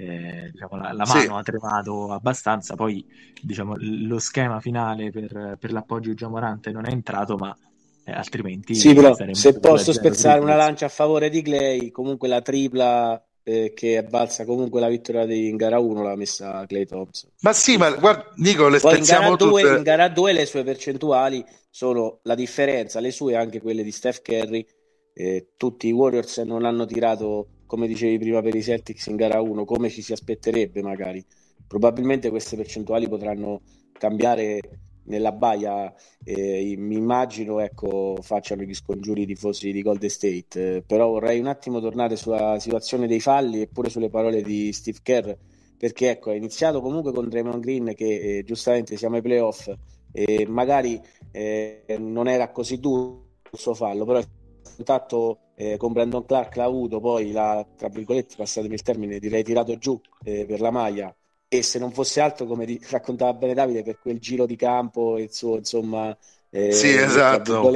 [0.00, 1.26] Eh, diciamo, la, la, mano sì.
[1.28, 3.04] ha tremato abbastanza, poi
[3.42, 7.56] diciamo, lo schema finale per, per l'appoggio di Giamorante non è entrato, ma
[8.04, 8.76] eh, altrimenti...
[8.76, 13.72] Sì, però se posso spezzare una lancia a favore di Clay, comunque la tripla eh,
[13.74, 17.30] che è balza comunque la vittoria di, in gara 1 l'ha messa Clay Thompson.
[17.40, 20.64] Ma sì, ma guarda, Nico, le Poi in gara, due, in gara 2 le sue
[20.64, 24.66] percentuali sono la differenza, le sue e anche quelle di Steph Curry.
[25.14, 29.40] Eh, tutti i Warriors non hanno tirato, come dicevi prima, per i Celtics in gara
[29.40, 31.24] 1, come ci si aspetterebbe magari.
[31.66, 33.60] Probabilmente queste percentuali potranno
[33.92, 34.60] cambiare
[35.08, 41.08] nella baia eh, mi immagino ecco, facciano gli scongiuri tifosi di Golden State eh, però
[41.08, 45.32] vorrei un attimo tornare sulla situazione dei falli e pure sulle parole di Steve Kerr
[45.76, 49.72] perché ecco, è iniziato comunque con Draymond Green che eh, giustamente siamo ai playoff
[50.12, 51.00] e magari
[51.30, 54.28] eh, non era così duro il suo fallo però il
[54.74, 59.42] contatto eh, con Brandon Clark l'ha avuto poi l'ha tra virgolette passatemi il termine direi
[59.42, 61.14] tirato giù eh, per la maglia
[61.50, 65.22] e se non fosse altro, come raccontava bene Davide, per quel giro di campo e
[65.22, 66.14] il suo, insomma,
[66.50, 67.70] eh, sì, esatto.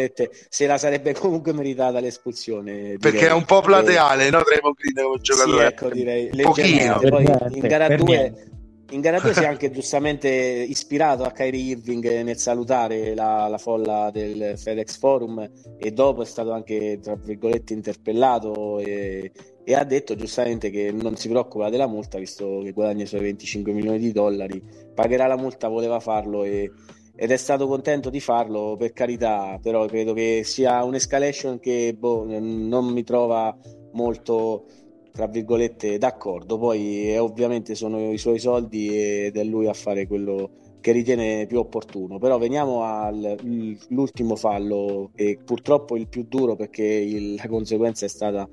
[0.48, 2.96] Se la sarebbe comunque meritata l'espulsione.
[2.98, 3.30] Perché direi.
[3.30, 4.42] è un po' plateale, eh, no?
[4.42, 5.58] Draymond Green come giocatore.
[5.58, 6.28] Sì, ecco, direi.
[6.42, 6.98] Pochino.
[6.98, 7.24] Poi
[7.54, 8.46] in gara 2
[8.92, 13.58] in gara 2 si è anche giustamente ispirato a Kyrie Irving nel salutare la, la,
[13.58, 19.32] folla del FedEx Forum e dopo è stato anche, tra virgolette, interpellato e,
[19.64, 23.22] e ha detto giustamente che non si preoccupa della multa visto che guadagna i suoi
[23.22, 24.62] 25 milioni di dollari,
[24.94, 26.70] pagherà la multa, voleva farlo e,
[27.14, 32.26] ed è stato contento di farlo per carità, però credo che sia un'escalation che boh,
[32.26, 33.56] non mi trova
[33.92, 34.66] molto
[35.12, 40.06] tra virgolette d'accordo, poi eh, ovviamente sono i suoi soldi ed è lui a fare
[40.06, 42.18] quello che ritiene più opportuno.
[42.18, 48.48] Però veniamo all'ultimo fallo e purtroppo il più duro perché il, la conseguenza è stata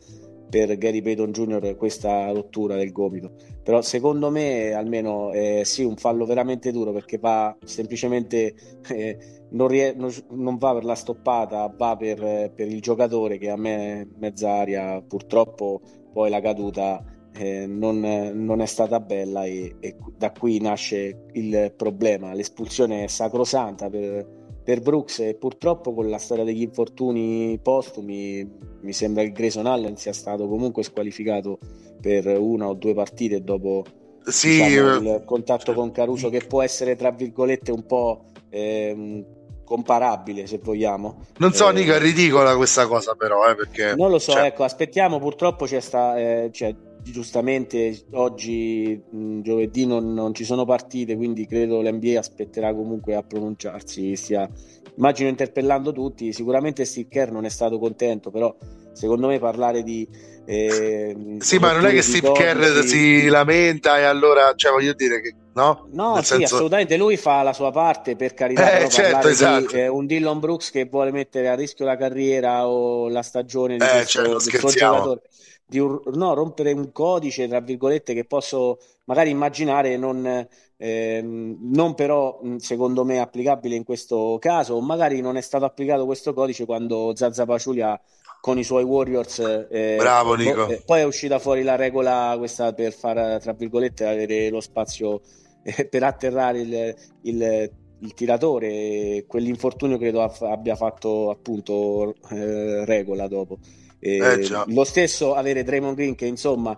[0.50, 1.76] per Gary Payton Jr.
[1.76, 3.34] questa rottura del gomito.
[3.64, 8.56] Però secondo me almeno eh, sì, un fallo veramente duro perché va semplicemente
[8.90, 9.18] eh,
[9.52, 13.58] non, rie- non, non, va per la stoppata, va per, per, il giocatore che a
[13.58, 19.96] me mezza aria purtroppo poi la caduta eh, non, non, è stata bella e, e,
[20.18, 22.34] da qui nasce il problema.
[22.34, 24.28] L'espulsione è sacrosanta per,
[24.64, 28.48] per Brooks e purtroppo con la storia degli infortuni postumi
[28.82, 31.60] mi sembra che Grayson Allen sia stato comunque squalificato
[32.00, 33.84] per una o due partite dopo
[34.24, 39.26] sì, diciamo, il eh, contatto con Caruso che può essere tra virgolette un po' eh,
[39.70, 41.28] comparabile se vogliamo.
[41.38, 43.94] Non so, eh, Nica, è ridicola questa cosa però, eh, perché...
[43.96, 44.48] Non lo so, cioè...
[44.48, 46.18] ecco, aspettiamo, purtroppo c'è sta...
[46.18, 52.74] Eh, cioè, giustamente oggi mh, giovedì non, non, ci sono partite quindi credo l'NBA aspetterà
[52.74, 54.50] comunque a pronunciarsi stia,
[54.98, 58.54] immagino interpellando tutti sicuramente Steve Kerr non è stato contento però
[58.92, 60.06] secondo me parlare di
[60.44, 65.22] eh, sì ma non è che Steve Kerr si lamenta e allora cioè voglio dire
[65.22, 65.88] che no?
[65.92, 66.56] No Nel sì senso...
[66.56, 66.98] assolutamente.
[66.98, 69.74] Lui fa la sua parte per carità eh, certo, esatto.
[69.74, 73.78] di eh, un Dillon Brooks che vuole mettere a rischio la carriera o la stagione
[73.78, 75.22] di eh, questo, certo, del giocatore
[75.70, 81.94] di un, no, rompere un codice, tra virgolette, che posso magari immaginare non, eh, non
[81.94, 86.66] però secondo me applicabile in questo caso, o magari non è stato applicato questo codice
[86.66, 88.00] quando Zazza Paciulia
[88.42, 90.68] con i suoi Warriors eh, Bravo Nico.
[90.68, 95.22] Eh, poi è uscita fuori la regola questa per far tra virgolette avere lo spazio
[95.64, 99.26] eh, per atterrare il, il, il tiratore.
[99.28, 103.58] Quell'infortunio credo abbia fatto appunto eh, regola dopo.
[104.00, 106.78] Eh, lo stesso avere Draymond Green che insomma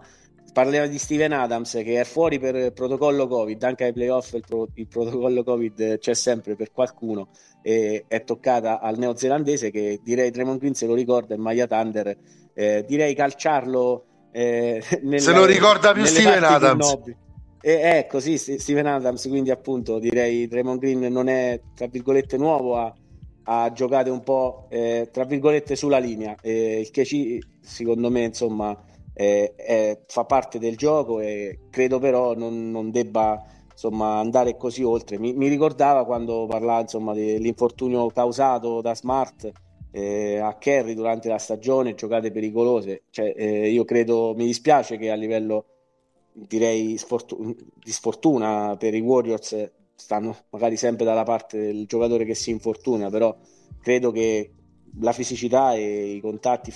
[0.51, 4.67] parliamo di Steven Adams che è fuori per protocollo Covid, anche ai playoff il, pro,
[4.75, 7.29] il protocollo Covid c'è sempre per qualcuno
[7.61, 12.17] e è toccata al neozelandese che direi Draymond Green se lo ricorda in Maya Thunder,
[12.53, 16.99] eh, direi calciarlo eh, nelle, se lo ricorda più Steven Adams.
[17.63, 22.77] E, ecco sì, Steven Adams, quindi appunto direi Draymond Green non è tra virgolette nuovo
[22.77, 22.93] a
[23.43, 28.23] a giocare un po' eh, tra virgolette sulla linea, eh, il che ci, secondo me
[28.23, 28.77] insomma
[29.13, 34.83] eh, è, fa parte del gioco e credo però non, non debba insomma, andare così
[34.83, 35.17] oltre.
[35.17, 39.51] Mi, mi ricordava quando parlava insomma, dell'infortunio causato da Smart
[39.91, 43.03] eh, a Kerry durante la stagione, giocate pericolose.
[43.09, 45.65] Cioè, eh, io credo, mi dispiace che a livello
[46.33, 52.35] direi sfortuna, di sfortuna per i Warriors stanno magari sempre dalla parte del giocatore che
[52.35, 53.35] si infortuna, però
[53.81, 54.51] credo che
[54.99, 56.71] la fisicità e i contatti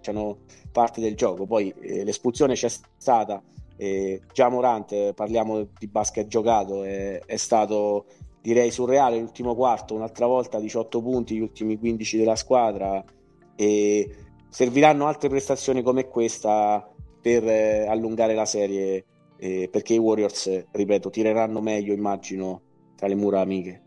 [0.00, 0.38] facciano
[0.72, 1.46] parte del gioco.
[1.46, 3.40] Poi eh, l'espulsione c'è stata,
[3.76, 8.06] eh, già Morante, parliamo di basket giocato, eh, è stato
[8.40, 13.04] direi surreale l'ultimo quarto, un'altra volta 18 punti, gli ultimi 15 della squadra
[13.54, 14.16] e
[14.48, 16.88] serviranno altre prestazioni come questa
[17.20, 19.04] per eh, allungare la serie
[19.40, 22.60] perché i Warriors, ripeto, tireranno meglio, immagino,
[22.94, 23.82] tra le mura amiche.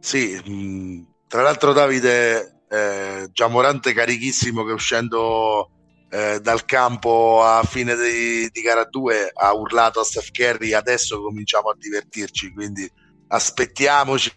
[0.00, 5.70] Sì, mm, tra l'altro Davide, eh, Giamorante carichissimo che uscendo
[6.10, 11.20] eh, dal campo a fine di, di, gara 2 ha urlato a Steph Curry adesso
[11.22, 12.90] cominciamo a divertirci, quindi
[13.28, 14.32] aspettiamoci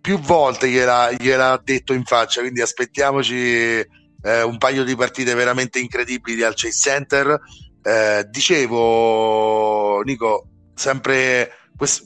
[0.00, 3.80] più volte gliela, gliela detto in faccia, quindi aspettiamoci
[4.24, 7.40] eh, un paio di partite veramente incredibili al Chase Center.
[7.82, 11.50] Eh, dicevo, Nico, sempre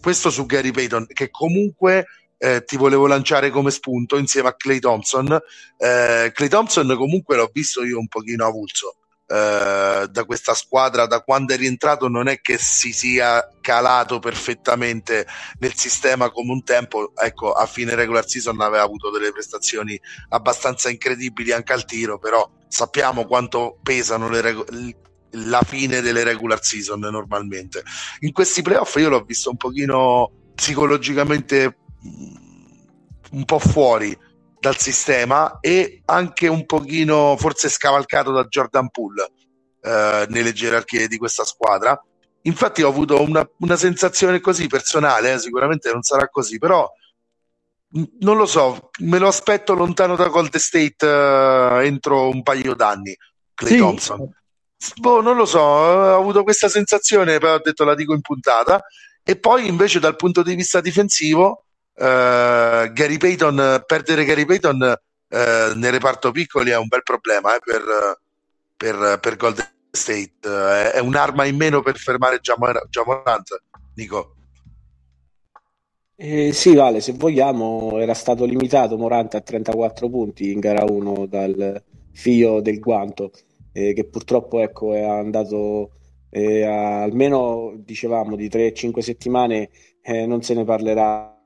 [0.01, 2.07] questo su Gary Payton, che comunque
[2.39, 5.39] eh, ti volevo lanciare come spunto insieme a Clay Thompson.
[5.77, 8.95] Eh, Clay Thompson comunque l'ho visto io un pochino avulso.
[9.31, 15.27] Uh, da questa squadra da quando è rientrato non è che si sia calato perfettamente
[15.59, 20.89] nel sistema come un tempo ecco a fine regular season aveva avuto delle prestazioni abbastanza
[20.89, 24.97] incredibili anche al tiro però sappiamo quanto pesano le, reg-
[25.33, 27.83] la fine delle regular season normalmente.
[28.21, 31.77] In questi playoff io l'ho visto un pochino psicologicamente
[33.31, 34.17] un po' fuori
[34.61, 39.31] dal sistema e anche un pochino forse scavalcato da Jordan Poole
[39.81, 42.01] eh, nelle gerarchie di questa squadra.
[42.43, 46.89] Infatti ho avuto una, una sensazione così personale, eh, sicuramente non sarà così, però
[47.97, 52.75] mm, non lo so, me lo aspetto lontano da Golden State uh, entro un paio
[52.75, 53.17] d'anni.
[53.55, 54.33] Clay sì, Thompson.
[54.97, 58.83] Boh, non lo so, ho avuto questa sensazione, poi ho detto la dico in puntata.
[59.23, 61.68] E poi invece dal punto di vista difensivo, eh,
[61.99, 64.97] Gary Payton, perdere Gary Payton
[65.31, 67.83] eh, nel reparto piccoli è un bel problema eh, per,
[68.77, 70.39] per, per, Golden State.
[70.43, 73.63] Eh, è un'arma in meno per fermare Jamorant,
[73.95, 74.35] Nico.
[76.17, 81.27] Eh, sì, Vale, se vogliamo, era stato limitato Morante a 34 punti in gara 1
[81.27, 81.83] dal
[82.13, 83.31] figlio del guanto
[83.73, 85.93] eh, che purtroppo ecco, è andato
[86.31, 89.71] eh, a, almeno dicevamo di 3-5 settimane
[90.03, 91.38] eh, non se ne parlerà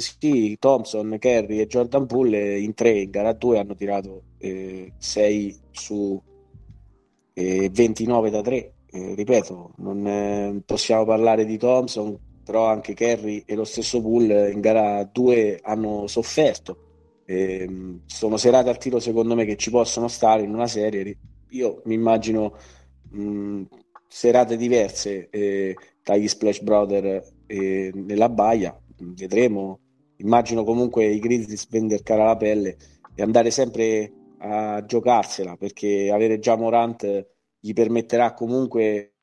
[0.00, 5.56] sì, Thompson, Kerry e Jordan Poole in 3 in gara 2 hanno tirato 6 eh,
[5.72, 6.20] su
[7.34, 13.54] 29 eh, da 3 eh, ripeto, non possiamo parlare di Thompson però anche Kerry e
[13.54, 16.84] lo stesso Poole in gara 2 hanno sofferto
[17.26, 21.16] eh, sono serate al tiro secondo me che ci possono stare in una serie.
[21.50, 22.56] Io mi immagino
[23.10, 23.62] mh,
[24.06, 28.78] serate diverse eh, tra gli Splash Brother e nella baia.
[28.96, 29.78] Vedremo.
[30.16, 32.76] Immagino comunque i Grizzlies vendere cara la pelle
[33.14, 37.26] e andare sempre a giocarsela perché avere già Morant
[37.58, 39.13] gli permetterà comunque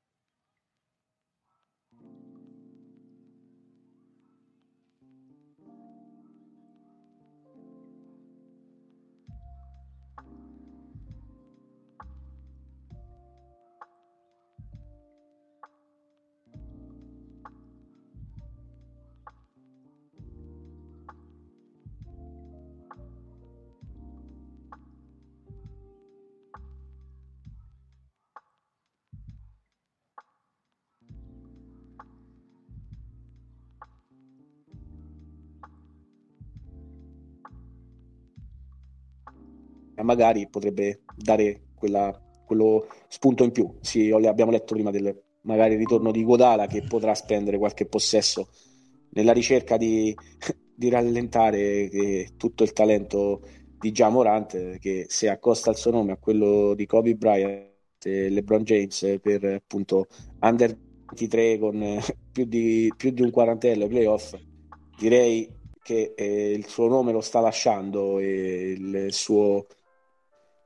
[40.03, 43.77] magari potrebbe dare quella, quello spunto in più.
[43.81, 48.49] Sì, abbiamo letto prima del magari ritorno di Godala che potrà spendere qualche possesso
[49.11, 50.15] nella ricerca di,
[50.75, 53.41] di rallentare tutto il talento
[53.79, 57.69] di Jamorant che se accosta il suo nome a quello di Kobe Bryant
[58.03, 60.07] e LeBron James per appunto
[60.41, 60.77] under
[61.07, 61.99] 23 con
[62.31, 64.35] più di, più di un quarantello playoff
[64.99, 65.49] direi
[65.81, 69.65] che eh, il suo nome lo sta lasciando e il suo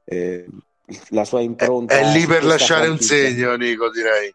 [0.06, 0.46] eh,
[1.10, 4.34] la sua impronta è, è lì per lasciare un segno Nico direi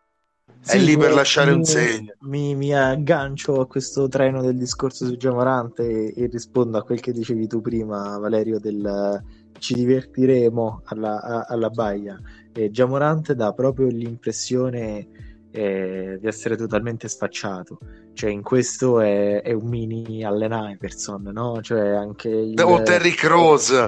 [0.67, 2.13] è lì per lasciare mi, un segno.
[2.21, 7.01] Mi, mi, aggancio a questo treno del discorso su Giamorante e, e, rispondo a quel
[7.01, 9.23] che dicevi tu prima, Valerio, del
[9.59, 12.21] ci divertiremo alla, a, alla baia.
[12.53, 15.07] E Giamorante dà proprio l'impressione
[15.51, 17.79] eh, di essere totalmente sfacciato.
[18.13, 21.61] Cioè, in questo è, è un mini Allen Iverson, no?
[21.63, 22.61] Cioè, anche il...
[22.61, 23.87] O Terry Cross.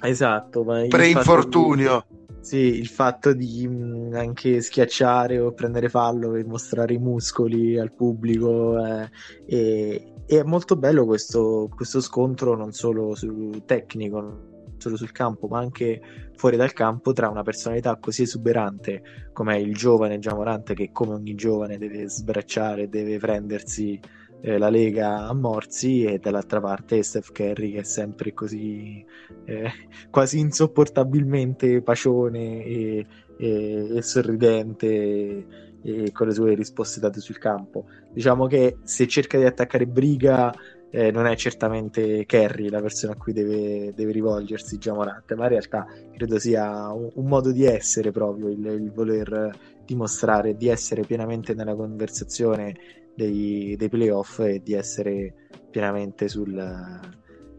[0.00, 2.04] Esatto, ma pre-infortunio.
[2.08, 7.78] Di sì, il fatto di mh, anche schiacciare o prendere fallo per mostrare i muscoli
[7.78, 9.10] al pubblico eh,
[9.44, 15.12] e, e, è molto bello questo, questo scontro non solo sul tecnico, non solo sul
[15.12, 16.00] campo, ma anche
[16.36, 21.34] fuori dal campo tra una personalità così esuberante come il giovane Giamorante che come ogni
[21.34, 24.00] giovane deve sbracciare, deve prendersi
[24.40, 29.04] eh, la Lega a morsi e dall'altra parte Steph Curry che è sempre così
[29.44, 29.70] eh,
[30.10, 35.46] quasi insopportabilmente pacione e, e, e sorridente e,
[35.82, 37.86] e, con le sue risposte date sul campo.
[38.12, 40.52] Diciamo che se cerca di attaccare Briga
[40.90, 45.50] eh, non è certamente Kerry la persona a cui deve, deve rivolgersi Giamorante, ma in
[45.50, 51.02] realtà credo sia un, un modo di essere proprio il, il, voler dimostrare di essere
[51.04, 52.74] pienamente nella conversazione
[53.14, 56.54] dei, dei playoff e di essere pienamente sul,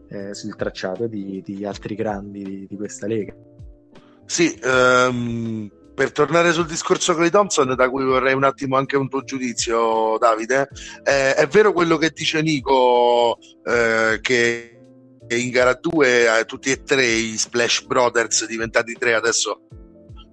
[0.08, 3.34] eh, sul tracciato di, di, altri grandi di, di questa lega.
[4.26, 9.08] Sì, um, per tornare sul discorso Clay Thompson, da cui vorrei un attimo anche un
[9.08, 10.68] tuo giudizio, Davide,
[11.02, 14.78] eh, è vero quello che dice Nico, eh, che
[15.26, 19.62] in gara 2 eh, tutti e tre i Splash Brothers diventati tre adesso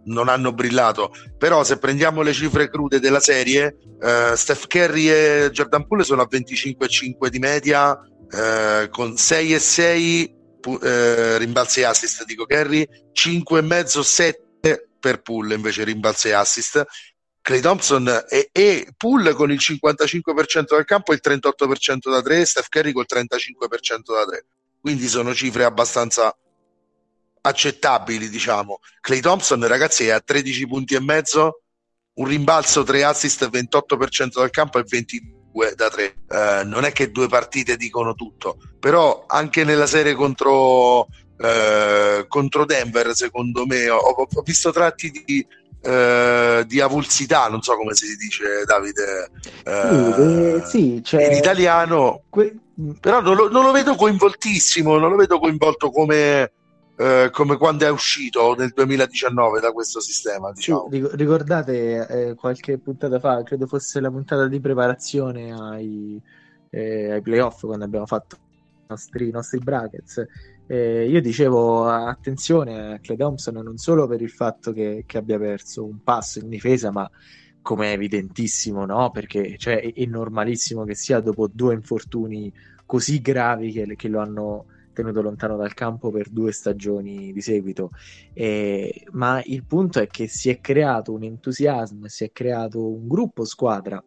[0.07, 1.11] non hanno brillato.
[1.37, 6.21] Però se prendiamo le cifre crude della serie, eh, Steph Curry e Jordan Poole sono
[6.21, 7.97] a 25,5 di media,
[8.29, 10.35] eh, con 6 e 6
[10.81, 16.85] eh, rimbalzi e assist, dico Curry, 5,5 7 per Poole invece rimbalzi e assist.
[17.41, 22.45] Clay Thompson e, e Poole con il 55% dal campo e il 38% da 3,
[22.45, 24.45] Steph Curry col 35% da 3.
[24.81, 26.35] Quindi sono cifre abbastanza
[27.47, 28.79] accettabili, diciamo.
[29.01, 31.61] Clay Thompson, ragazzi, è a 13 punti e mezzo,
[32.15, 36.15] un rimbalzo, 3 assist, 28% dal campo e 22 da 3.
[36.29, 42.65] Eh, non è che due partite dicono tutto, però anche nella serie contro, eh, contro
[42.65, 45.45] Denver, secondo me, ho, ho visto tratti di,
[45.81, 49.29] eh, di avulsità, non so come si dice, Davide.
[49.63, 51.27] Eh, sì, cioè...
[51.27, 52.55] In italiano, que...
[52.99, 56.51] però non lo, non lo, vedo coinvoltissimo, non lo vedo coinvolto come
[56.99, 60.51] eh, come quando è uscito nel 2019 da questo sistema.
[60.51, 60.89] Diciamo.
[60.91, 66.19] Sì, ricordate eh, qualche puntata fa, credo fosse la puntata di preparazione ai,
[66.71, 70.25] eh, ai playoff quando abbiamo fatto i nostri, i nostri brackets.
[70.65, 75.37] Eh, io dicevo attenzione a Clay Thompson non solo per il fatto che, che abbia
[75.37, 77.09] perso un passo in difesa, ma
[77.61, 79.11] come è evidentissimo, no?
[79.11, 82.51] Perché cioè, è, è, normalissimo che sia dopo due infortuni
[82.87, 84.65] così gravi che, che lo hanno
[84.97, 87.91] tenuto lontano dal campo per due stagioni di seguito.
[88.33, 93.07] Eh, ma il punto è che si è creato un entusiasmo, si è creato un
[93.07, 94.03] gruppo squadra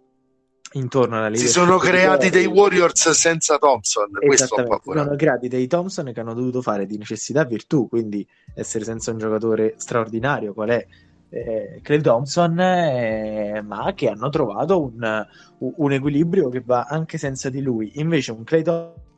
[0.73, 1.41] intorno alla Lega.
[1.41, 4.11] Si sono creati dei Warriors senza Thompson.
[4.13, 8.85] Questo si sono creati dei Thompson che hanno dovuto fare di necessità virtù, quindi essere
[8.85, 10.87] senza un giocatore straordinario, qual è
[11.31, 15.27] eh, Clay Thompson, eh, ma che hanno trovato un,
[15.59, 17.93] un, equilibrio che va anche senza di lui.
[17.95, 19.09] Invece un Clay Thompson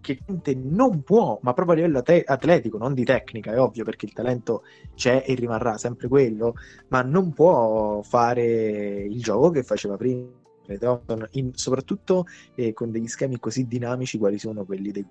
[0.00, 0.18] che
[0.56, 4.12] non può, ma proprio a livello te- atletico, non di tecnica, è ovvio perché il
[4.12, 6.54] talento c'è e rimarrà sempre quello,
[6.88, 10.40] ma non può fare il gioco che faceva prima.
[11.32, 15.04] In, soprattutto eh, con degli schemi così dinamici quali sono quelli dei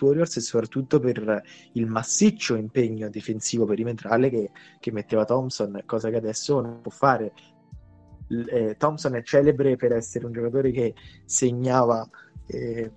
[0.00, 1.42] Warriors e soprattutto per
[1.72, 4.50] il massiccio impegno difensivo perimetrale che,
[4.80, 7.32] che metteva Thompson, cosa che adesso non può fare.
[8.28, 10.94] Eh, Thompson è celebre per essere un giocatore che
[11.26, 12.08] segnava
[12.46, 12.90] eh,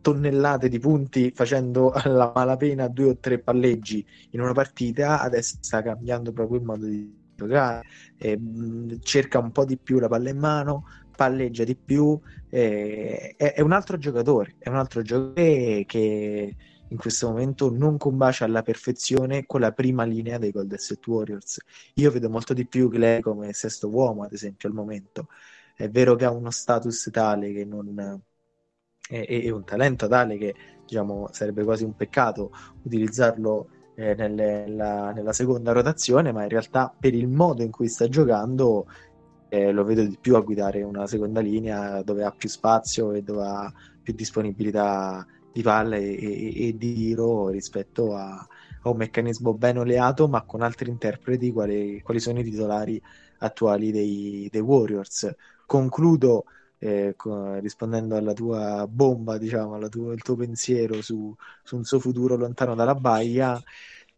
[0.00, 5.82] tonnellate di punti facendo alla malapena due o tre palleggi in una partita, adesso sta
[5.82, 7.82] cambiando proprio il modo di giocare,
[8.18, 8.38] eh,
[9.02, 12.18] cerca un po' di più la palla in mano, palleggia di più,
[12.48, 16.56] eh, è, è, un altro giocatore, è un altro giocatore che
[16.88, 21.58] in questo momento non combacia alla perfezione con la prima linea dei Golden State Warriors.
[21.94, 25.28] Io vedo molto di più Clay come sesto uomo, ad esempio, al momento.
[25.74, 28.22] È vero che ha uno status tale che non
[29.08, 30.54] è, è un talento tale che
[30.86, 32.50] diciamo, sarebbe quasi un peccato
[32.82, 38.08] utilizzarlo eh, nella, nella, seconda rotazione, ma in realtà per il modo in cui sta
[38.08, 38.86] giocando
[39.48, 43.22] eh, lo vedo di più a guidare una seconda linea dove ha più spazio e
[43.22, 43.72] dove ha
[44.02, 48.34] più disponibilità di palle e, e, e di tiro rispetto a,
[48.82, 53.00] a, un meccanismo ben oleato ma con altri interpreti quali, quali sono i titolari
[53.38, 55.30] attuali dei, dei Warriors.
[55.66, 56.44] Concludo
[56.82, 57.14] eh,
[57.60, 62.74] rispondendo alla tua bomba, diciamo, al tuo, tuo pensiero su, su, un suo futuro lontano
[62.74, 63.60] dalla baia,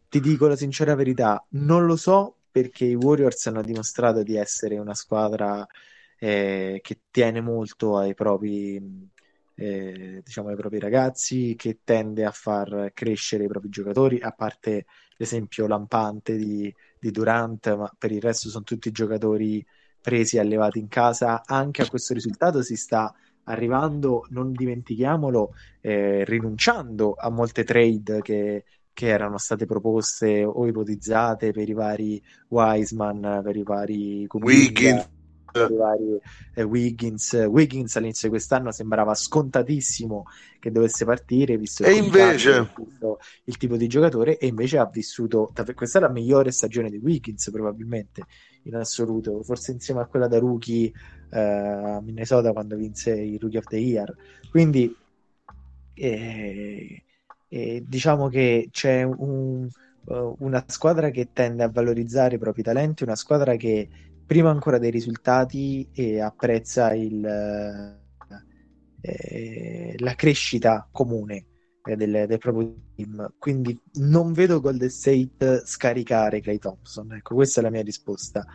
[0.09, 4.79] ti dico la sincera verità, non lo so perché i Warriors hanno dimostrato di essere
[4.79, 5.65] una squadra
[6.17, 8.81] eh, che tiene molto ai propri,
[9.55, 14.85] eh, diciamo, ai propri ragazzi, che tende a far crescere i propri giocatori, a parte
[15.17, 19.63] l'esempio lampante di, di Durant, ma per il resto sono tutti giocatori
[20.05, 23.11] presi e allevati in casa, anche a questo risultato si sta
[23.45, 31.51] arrivando, non dimentichiamolo, eh, rinunciando a molte trade che, che, erano state proposte o ipotizzate
[31.51, 35.09] per i vari Wiseman, per i vari Wiggins.
[35.63, 36.19] I vari
[36.53, 37.33] eh, Wiggins.
[37.47, 40.25] Wiggins all'inizio di quest'anno sembrava scontatissimo
[40.59, 42.71] che dovesse partire, visto e invece
[43.45, 45.51] il tipo di giocatore, e invece ha vissuto.
[45.73, 48.23] Questa è la migliore stagione di Wiggins, probabilmente
[48.63, 50.91] in assoluto, forse insieme a quella da rookie
[51.31, 54.13] eh, a Minnesota quando vinse il Rookie of the Year.
[54.49, 54.93] Quindi
[55.93, 57.03] eh,
[57.47, 59.69] eh, diciamo che c'è un,
[60.05, 63.87] uh, una squadra che tende a valorizzare i propri talenti, una squadra che
[64.25, 65.89] prima ancora dei risultati
[66.21, 67.25] apprezza il,
[69.01, 71.45] eh, la crescita comune
[71.83, 73.33] eh, del, del, proprio team.
[73.37, 77.13] Quindi non vedo Golden State scaricare Clay Thompson.
[77.13, 78.45] Ecco, questa è la mia risposta.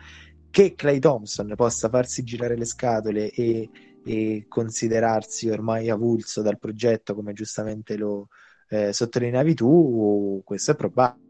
[0.49, 3.69] Che Clay Thompson possa farsi girare le scatole e,
[4.03, 8.27] e considerarsi ormai avulso dal progetto, come giustamente lo
[8.67, 11.20] eh, sottolineavi tu, questo è probabile.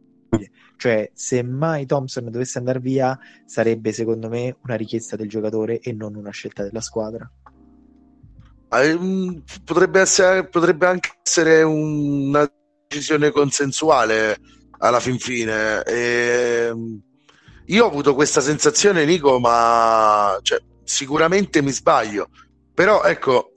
[0.78, 5.94] Cioè, se mai Thompson dovesse andare via, sarebbe secondo me una richiesta del giocatore e
[5.94, 7.30] non una scelta della squadra.
[8.74, 12.50] Ehm, potrebbe, essere, potrebbe anche essere una
[12.88, 14.40] decisione consensuale
[14.80, 15.84] alla fin fine.
[15.84, 17.02] E ehm,
[17.66, 22.30] io ho avuto questa sensazione, Nico, ma cioè, sicuramente mi sbaglio.
[22.74, 23.52] Però ecco,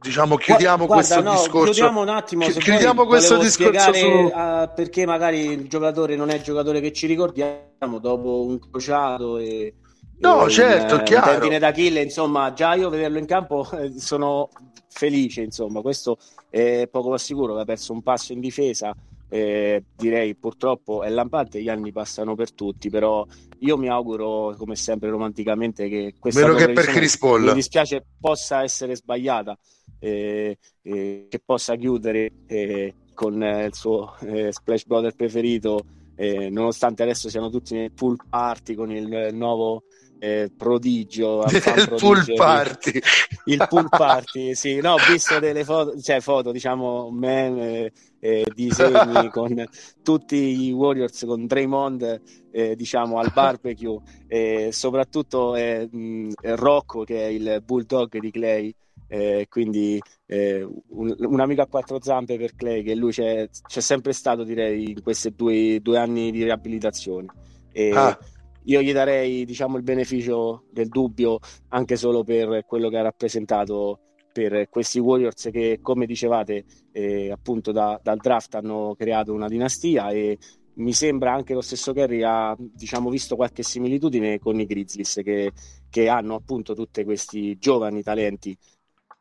[0.00, 4.06] diciamo chiudiamo guarda, questo no, discorso chiudiamo un attimo Chi, chiudiamo questo discorso su...
[4.06, 9.38] uh, perché magari il giocatore non è il giocatore che ci ricordiamo dopo un crociato
[9.38, 9.74] e
[10.20, 11.30] No, in, certo, è chiaro.
[11.30, 14.48] Tendine d'Achille, insomma, già io vederlo in campo eh, sono
[14.88, 16.18] felice, insomma, questo
[16.50, 18.92] è poco ma sicuro che ha perso un passo in difesa.
[19.30, 23.26] Eh, direi purtroppo è lampante, gli anni passano per tutti, però
[23.58, 27.42] io mi auguro, come sempre romanticamente, che questa Meno che per Chris Paul.
[27.42, 29.58] mi dispiace possa essere sbagliata,
[29.98, 35.84] eh, eh, che possa chiudere eh, con eh, il suo eh, Splash Brother preferito,
[36.18, 39.84] nonostante adesso siano tutti nel pool party con il nuovo
[40.18, 43.00] eh, prodigio, il pool party.
[43.44, 44.80] il pool party sì.
[44.80, 49.64] No ho visto delle foto cioè foto diciamo meme eh, disegni con
[50.02, 57.22] tutti i Warriors con Draymond eh, diciamo al barbecue e soprattutto eh, mh, Rocco che
[57.22, 58.74] è il bulldog di Clay
[59.10, 63.80] eh, quindi eh, un, un, amico a quattro zampe per Clay che lui c'è, c'è
[63.80, 67.26] sempre stato direi in questi due, due anni di riabilitazione.
[67.72, 68.18] E, ah
[68.64, 71.38] io gli darei diciamo, il beneficio del dubbio
[71.68, 74.00] anche solo per quello che ha rappresentato
[74.32, 80.10] per questi Warriors che come dicevate eh, appunto da, dal draft hanno creato una dinastia
[80.10, 80.38] e
[80.74, 85.52] mi sembra anche lo stesso Kerry ha diciamo, visto qualche similitudine con i Grizzlies che,
[85.90, 88.56] che hanno appunto tutti questi giovani talenti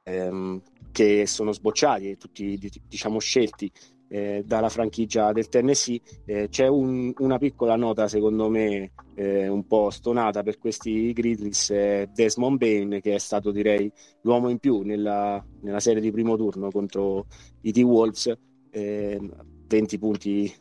[0.04, 0.62] ehm,
[0.92, 3.72] che sono sbocciati e tutti diciamo scelti
[4.10, 6.00] eh, dalla franchigia del Tennessee.
[6.26, 11.70] Eh, c'è un, una piccola nota, secondo me, eh, un po' stonata per questi Grizzlies,
[11.72, 13.92] eh, Desmond Bain, che è stato direi
[14.22, 17.26] l'uomo in più nella, nella serie di primo turno contro
[17.62, 18.38] i T-Wolves,
[18.72, 19.26] 20
[19.70, 20.54] ehm, punti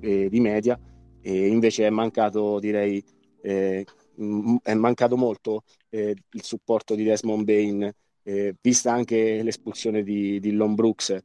[0.00, 0.78] eh, di media,
[1.20, 3.02] e invece è mancato, direi,
[3.40, 3.84] eh,
[4.62, 7.92] è mancato molto il supporto di Desmond Bain.
[8.60, 11.22] vista anche l'espulsione di, di Lon Brooks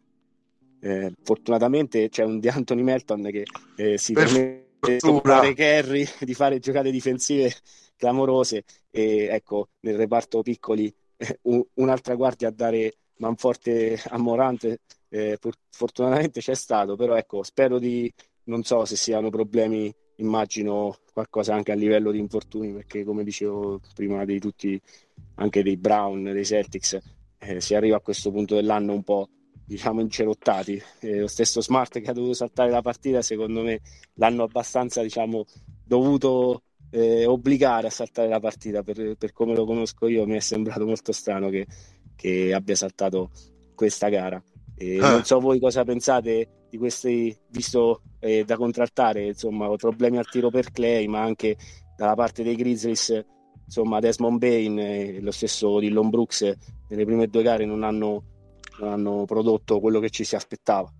[0.79, 3.43] eh, fortunatamente c'è un di Anthony Melton che
[3.75, 7.53] eh, si permette di Kerry, di fare giocate difensive
[7.95, 14.81] clamorose e ecco nel reparto piccoli eh, un, un'altra guardia a dare manforte a Morante
[15.09, 15.37] eh,
[15.69, 18.11] fortunatamente c'è stato, però ecco, spero di,
[18.45, 23.79] non so se siano problemi, immagino qualcosa anche a livello di infortuni, perché come dicevo
[23.93, 24.79] prima di tutti,
[25.35, 26.97] anche dei Brown, dei Celtics,
[27.39, 29.29] eh, si arriva a questo punto dell'anno un po'
[29.67, 30.81] diciamo incerottati.
[30.99, 33.81] Eh, lo stesso Smart che ha dovuto saltare la partita, secondo me
[34.13, 35.45] l'hanno abbastanza diciamo,
[35.83, 38.81] dovuto eh, obbligare a saltare la partita.
[38.81, 41.67] Per, per, come lo conosco io, mi è sembrato molto strano che,
[42.15, 43.29] che abbia saltato
[43.75, 44.41] questa gara.
[44.75, 45.11] Eh, ah.
[45.11, 50.49] Non so voi cosa pensate di questi, visto eh, da contrattare, insomma, problemi al tiro
[50.49, 51.57] per Clay, ma anche
[51.95, 53.25] dalla parte dei Grizzlies,
[53.65, 56.53] insomma, Desmond Bain e lo stesso Dillon Brooks
[56.89, 58.36] nelle prime due gare non hanno,
[58.79, 60.91] non hanno prodotto quello che ci si aspettava.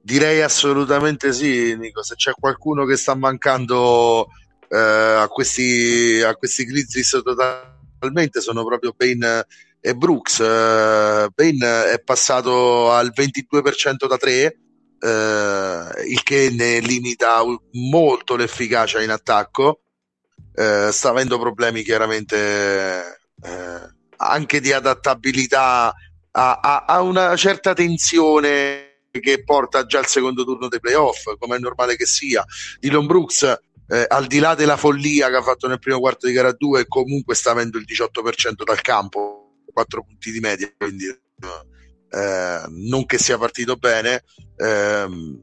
[0.00, 2.02] Direi assolutamente sì, Nico.
[2.02, 4.28] Se c'è qualcuno che sta mancando
[4.68, 9.44] eh, a, questi, a questi Grizzlies totalmente, sono proprio Bain
[9.80, 10.40] e Brooks.
[10.40, 14.58] Eh, Bain è passato al 22% da 3,
[15.00, 17.42] eh, il che ne limita
[17.72, 19.80] molto l'efficacia in attacco.
[20.54, 25.94] Eh, sta avendo problemi chiaramente eh, anche di adattabilità
[26.38, 31.56] a, a, a, una certa tensione che porta già al secondo turno dei playoff, come
[31.56, 32.44] è normale che sia.
[32.78, 33.42] Dylan Brooks,
[33.88, 36.86] eh, al di là della follia che ha fatto nel primo quarto di gara 2,
[36.86, 43.18] comunque sta avendo il 18% dal campo, 4 punti di media, quindi eh, non che
[43.18, 44.22] sia partito bene.
[44.56, 45.40] Eh,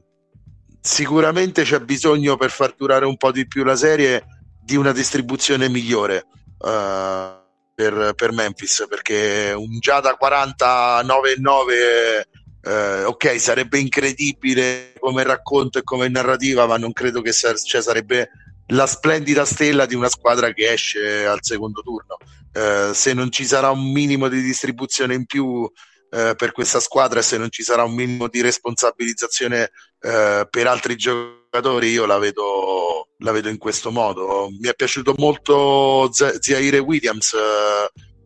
[0.80, 4.24] sicuramente c'è bisogno per far durare un po' di più la serie
[4.62, 6.24] di una distribuzione migliore.
[6.58, 7.44] Uh,
[7.76, 12.22] per, per Memphis perché un già da 49,9
[12.62, 17.82] eh, ok sarebbe incredibile come racconto e come narrativa ma non credo che sa- cioè,
[17.82, 18.30] sarebbe
[18.68, 22.16] la splendida stella di una squadra che esce al secondo turno.
[22.52, 25.70] Eh, se non ci sarà un minimo di distribuzione in più
[26.10, 29.70] eh, per questa squadra e se non ci sarà un minimo di responsabilizzazione
[30.00, 31.45] eh, per altri giocatori
[31.90, 34.48] io la vedo, la vedo in questo modo.
[34.60, 37.34] Mi è piaciuto molto Z- Zaire Williams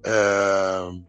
[0.03, 1.03] eh,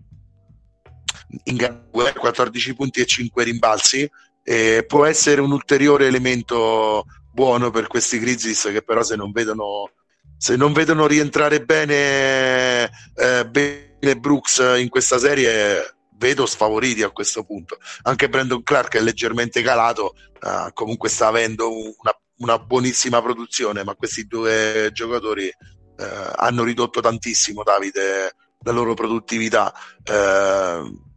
[1.43, 4.09] in 14 punti e 5 rimbalzi
[4.43, 9.91] e può essere un ulteriore elemento buono per questi Grizzlies che però se non vedono
[10.38, 17.43] se non vedono rientrare bene eh, bene Brooks in questa serie vedo sfavoriti a questo
[17.43, 17.80] punto.
[18.03, 23.95] Anche Brandon Clark è leggermente calato, uh, comunque sta avendo una, una, buonissima produzione, ma
[23.95, 26.03] questi due giocatori uh,
[26.36, 29.74] hanno ridotto tantissimo, Davide, la loro produttività.
[30.07, 31.09] Uh,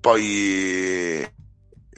[0.00, 1.30] poi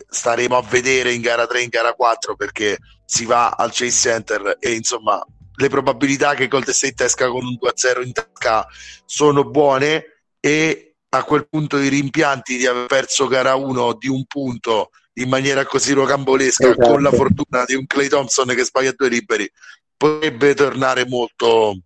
[0.09, 4.57] staremo a vedere in gara 3 in gara 4 perché si va al Chase Center
[4.59, 5.25] e insomma
[5.55, 8.67] le probabilità che Golden State esca con un 2-0 in tasca
[9.05, 14.25] sono buone e a quel punto i rimpianti di aver perso gara 1 di un
[14.27, 16.89] punto in maniera così rocambolesca esatto.
[16.89, 19.51] con la fortuna di un Clay Thompson che sbaglia due liberi
[19.97, 21.77] potrebbe tornare molto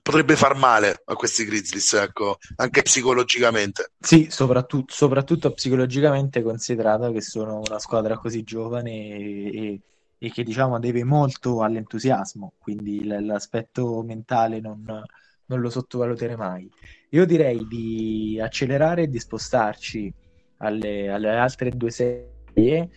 [0.00, 7.20] potrebbe far male a questi Grizzlies ecco, anche psicologicamente sì, soprattutto, soprattutto psicologicamente considerato che
[7.20, 9.80] sono una squadra così giovane e,
[10.16, 15.04] e che diciamo deve molto all'entusiasmo quindi l'aspetto mentale non,
[15.48, 16.70] non lo sottovaluterei mai
[17.10, 20.12] io direi di accelerare e di spostarci
[20.58, 22.90] alle, alle altre due serie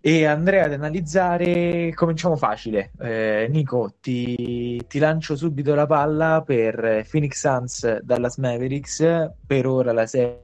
[0.00, 1.92] e andrei ad analizzare.
[1.94, 2.92] Cominciamo facile.
[3.00, 9.32] Eh, Nico, ti, ti, lancio subito la palla per Phoenix Suns Dallas Mavericks.
[9.44, 10.42] Per ora la serie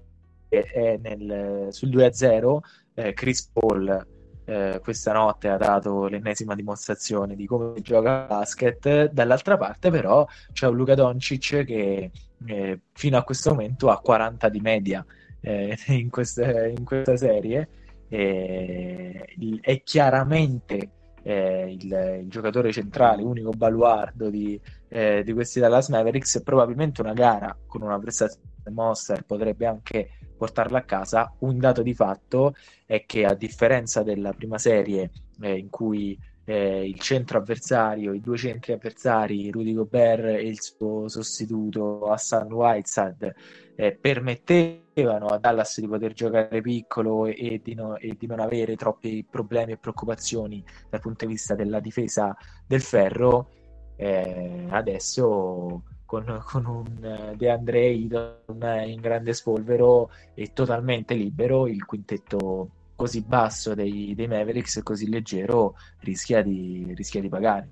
[0.49, 2.59] è nel, sul 2-0.
[2.95, 4.07] Eh, Chris Paul
[4.51, 9.11] eh, questa notte ha dato l'ennesima dimostrazione di come gioca basket.
[9.13, 12.11] Dall'altra parte, però, c'è un Luca Doncic che
[12.47, 15.05] eh, fino a questo momento ha 40 di media
[15.41, 17.69] eh, in, questa, in, questa, serie.
[18.09, 20.91] è chiaramente
[21.23, 26.43] eh, il, il, giocatore centrale, unico baluardo di, eh, di questi Dallas Mavericks.
[26.43, 31.30] Probabilmente una gara con una prestazione Monster potrebbe anche portarla a casa.
[31.41, 32.55] Un dato di fatto
[32.86, 35.11] è che a differenza della prima serie
[35.43, 40.62] eh, in cui eh, il centro avversario, i due centri avversari, Rudy Gobert e il
[40.62, 43.34] suo sostituto Hassan Whiteside,
[43.76, 48.41] eh, permettevano a Dallas di poter giocare piccolo e, e, di no, e, di non
[48.41, 52.34] avere troppi problemi e preoccupazioni dal punto di vista della difesa
[52.66, 53.51] del ferro.
[53.97, 62.71] Eh, adesso con, con un DeAndre Ayton in grande spolvero e totalmente libero, il quintetto
[62.97, 67.71] così basso dei, dei Mavericks, così leggero, rischia di, rischia di pagare.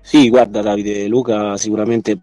[0.00, 2.16] Sì, guarda Davide, Luca sicuramente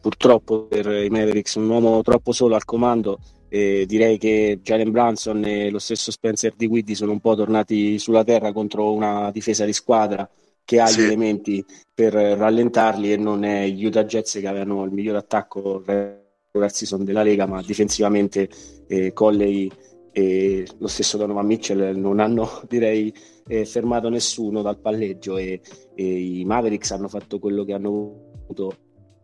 [0.00, 5.44] purtroppo per i Mavericks un uomo troppo solo al comando Eh, direi che Jalen Branson
[5.44, 9.66] e lo stesso Spencer Di Guidi sono un po' tornati sulla terra contro una difesa
[9.66, 10.26] di squadra
[10.64, 11.00] che ha sì.
[11.00, 15.82] gli elementi per rallentarli e non è gli Utah Jets che avevano il miglior attacco
[15.84, 18.48] regular season della Lega, ma difensivamente
[18.86, 19.70] eh, Colley
[20.12, 23.12] e lo stesso Donovan Mitchell non hanno direi
[23.46, 25.60] eh, fermato nessuno dal palleggio e,
[25.94, 28.76] e, i Mavericks hanno fatto quello che hanno voluto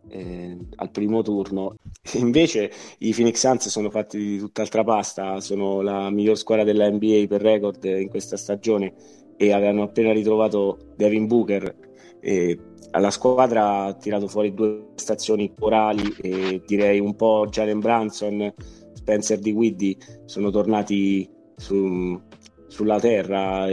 [0.09, 1.76] eh, al primo turno.
[2.14, 7.26] Invece i Phoenix Suns sono fatti di tutt'altra pasta, sono la miglior squadra della NBA
[7.28, 8.95] per record in questa stagione
[9.39, 11.74] e avevano appena ritrovato Devin Booker.
[12.20, 12.59] E
[12.91, 18.53] alla squadra ha tirato fuori due stazioni corali e direi un po' Jalen Branson,
[18.95, 22.20] Spencer di Widdy sono tornati su,
[22.66, 23.66] sulla terra.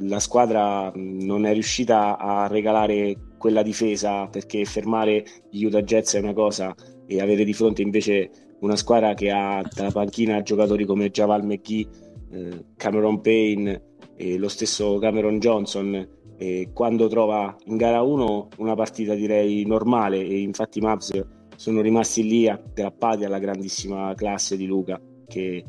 [0.00, 6.18] la squadra non è riuscita a regalare quella difesa perché fermare gli Utah Jets è
[6.18, 6.74] una cosa
[7.06, 8.30] e avere di fronte invece
[8.60, 11.86] una squadra che ha dalla panchina giocatori come Javal McGee,
[12.32, 13.87] eh, Cameron Payne
[14.18, 20.18] e lo stesso Cameron Johnson e quando trova in gara 1 una partita direi normale
[20.18, 21.24] e infatti i Mavs
[21.56, 25.64] sono rimasti lì aggrappati alla grandissima classe di Luca che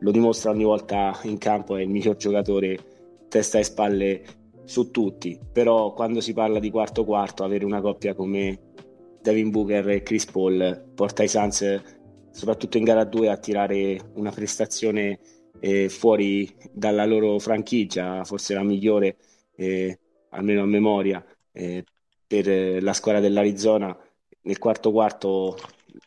[0.00, 2.78] lo dimostra ogni volta in campo è il miglior giocatore
[3.28, 4.22] testa e spalle
[4.64, 8.58] su tutti, però quando si parla di quarto quarto avere una coppia come
[9.20, 11.82] Devin Booker e Chris Paul porta i Suns
[12.30, 15.18] soprattutto in gara 2 a tirare una prestazione
[15.64, 19.16] eh, fuori dalla loro franchigia, forse la migliore
[19.56, 19.98] eh,
[20.28, 21.82] almeno a memoria eh,
[22.26, 23.96] per la squadra dell'Arizona
[24.42, 25.56] nel quarto quarto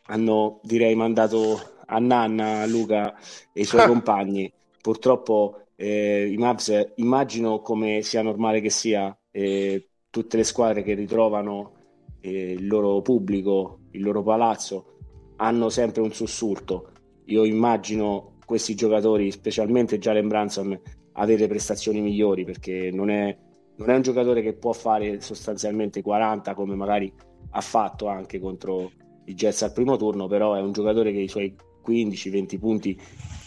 [0.06, 3.16] hanno direi mandato a Nanna, Luca
[3.52, 4.52] e i suoi compagni.
[4.80, 10.94] Purtroppo eh, i Mavs immagino come sia normale che sia eh, tutte le squadre che
[10.94, 11.72] ritrovano
[12.20, 14.98] eh, il loro pubblico, il loro palazzo
[15.36, 16.92] hanno sempre un sussulto.
[17.24, 20.80] Io immagino questi giocatori specialmente Jalen Branson
[21.12, 23.36] avere prestazioni migliori perché non è,
[23.76, 27.12] non è un giocatore che può fare sostanzialmente 40 come magari
[27.50, 28.90] ha fatto anche contro
[29.26, 31.54] i Jets al primo turno però è un giocatore che i suoi
[31.86, 33.00] 15-20 punti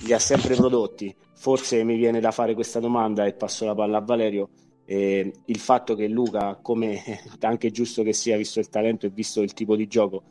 [0.03, 1.15] li ha sempre prodotti.
[1.33, 4.49] Forse mi viene da fare questa domanda e passo la palla a Valerio.
[4.85, 7.01] Eh, il fatto che Luca, come
[7.41, 10.23] anche giusto che sia, visto il talento e visto il tipo di gioco,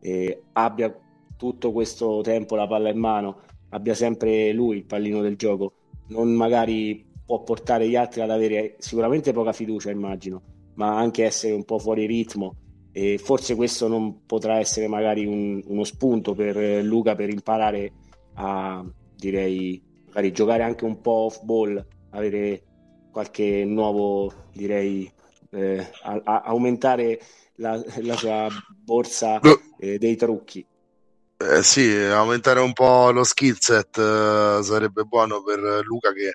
[0.00, 0.94] eh, abbia
[1.36, 5.72] tutto questo tempo la palla in mano, abbia sempre lui il pallino del gioco,
[6.08, 10.42] non magari può portare gli altri ad avere sicuramente poca fiducia, immagino,
[10.74, 12.56] ma anche essere un po' fuori ritmo
[12.92, 17.92] e forse questo non potrà essere magari un, uno spunto per Luca per imparare
[18.34, 22.62] a direi magari giocare anche un po' off ball, avere
[23.10, 25.10] qualche nuovo direi
[25.50, 27.20] eh, a, a aumentare
[27.56, 28.48] la, la, sua
[28.84, 29.40] borsa
[29.78, 30.64] eh, dei trucchi.
[31.40, 36.34] Eh, sì, aumentare un po' lo skill set eh, sarebbe buono per Luca che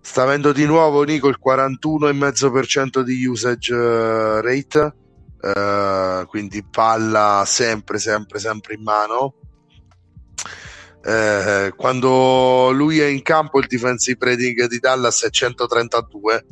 [0.00, 4.94] sta avendo di nuovo Nico il 41,5% di usage eh, rate
[5.42, 9.36] Uh, quindi palla sempre, sempre, sempre in mano.
[11.02, 16.46] Uh, quando lui è in campo, il defensive rating di Dallas è 132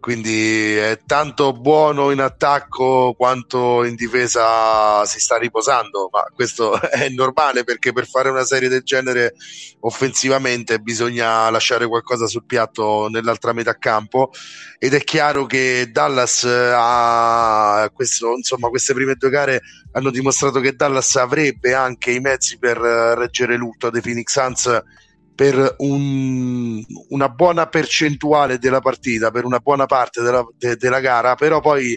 [0.00, 7.08] quindi è tanto buono in attacco quanto in difesa si sta riposando, ma questo è
[7.08, 9.34] normale perché per fare una serie del genere
[9.80, 14.30] offensivamente bisogna lasciare qualcosa sul piatto nell'altra metà campo.
[14.78, 19.60] Ed è chiaro che Dallas ha questo, insomma queste prime due gare
[19.92, 24.82] hanno dimostrato che Dallas avrebbe anche i mezzi per reggere l'ultimo dei Phoenix Suns
[25.36, 31.34] per un, una buona percentuale della partita, per una buona parte della, de, della gara,
[31.34, 31.92] però poi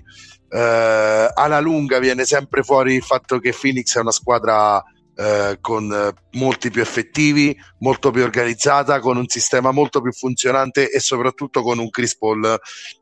[0.50, 4.84] eh, alla lunga viene sempre fuori il fatto che Phoenix è una squadra
[5.16, 11.00] eh, con molti più effettivi, molto più organizzata, con un sistema molto più funzionante e
[11.00, 12.60] soprattutto con un Chris Paul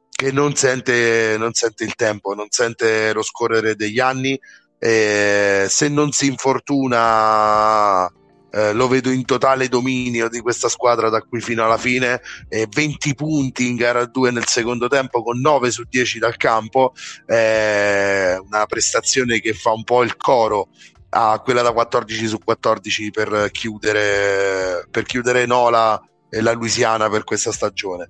[0.10, 4.40] che non sente, non sente il tempo, non sente lo scorrere degli anni.
[4.80, 8.08] E se non si infortuna
[8.52, 12.68] eh, lo vedo in totale dominio di questa squadra da qui fino alla fine, eh,
[12.70, 16.94] 20 punti in gara 2 nel secondo tempo con 9 su 10 dal campo,
[17.26, 20.70] eh, una prestazione che fa un po' il coro
[21.10, 27.24] a quella da 14 su 14 per chiudere, per chiudere Nola e la Louisiana per
[27.24, 28.10] questa stagione.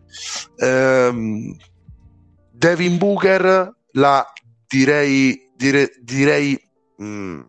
[0.57, 1.55] Ehm,
[2.51, 4.33] Devin Booker la
[4.67, 6.59] direi, dire, direi
[6.97, 7.41] mh, mm,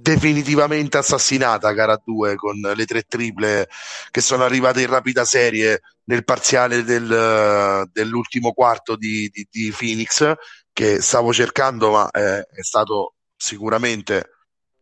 [0.00, 3.68] definitivamente assassinata gara 2 con le tre triple
[4.10, 10.32] che sono arrivate in rapida serie nel parziale del, dell'ultimo quarto di, di, di, Phoenix
[10.72, 14.30] che stavo cercando ma è, è stato sicuramente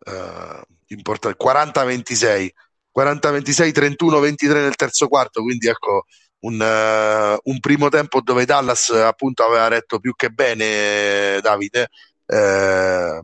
[0.04, 2.48] eh, importante 40-26
[2.96, 6.04] 40-26 31-23 nel terzo quarto quindi ecco
[6.40, 11.88] un, uh, un, primo tempo dove Dallas appunto aveva retto più che bene Davide
[12.26, 13.20] eh,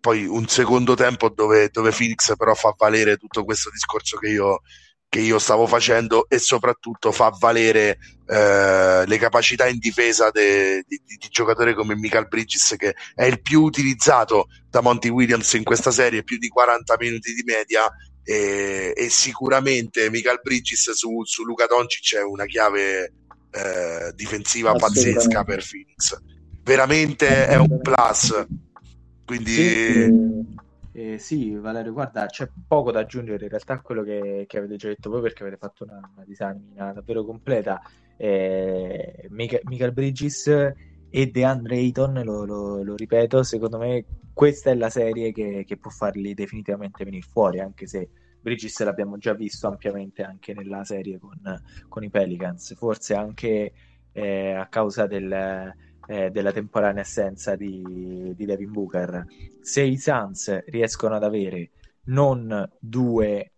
[0.00, 4.62] poi un secondo tempo dove, dove, Phoenix però fa valere tutto questo discorso che io,
[5.08, 11.00] che io stavo facendo e soprattutto fa valere eh, le capacità in difesa di, di,
[11.04, 15.90] di giocatori come Michael Bridges che è il più utilizzato da Monty Williams in questa
[15.90, 17.90] serie, più di 40 minuti di media
[18.22, 23.12] e, e sicuramente Michael Bridges su, su Luca Doncic è una chiave
[23.50, 26.18] eh, difensiva pazzesca per Phoenix.
[26.62, 28.46] Veramente è un plus
[29.30, 30.58] quindi sì,
[30.92, 34.74] eh, sì, Valerio guarda c'è poco da aggiungere in realtà a quello che, che avete
[34.74, 37.80] già detto voi perché avete fatto una, una disamina davvero completa.
[38.16, 40.48] Eh, Michael, Michael Bridges
[41.12, 45.76] e DeAndre Ayton lo, lo, lo, ripeto secondo me questa è la serie che, che
[45.76, 48.08] può farli definitivamente venire fuori anche se
[48.40, 51.38] Bridges l'abbiamo già visto ampiamente anche nella serie con,
[51.88, 53.72] con i Pelicans, forse anche
[54.12, 55.72] eh, a causa del,
[56.10, 59.24] eh, della temporanea assenza di, di Devin Booker.
[59.60, 61.70] Se i Suns riescono ad avere
[62.06, 63.52] non due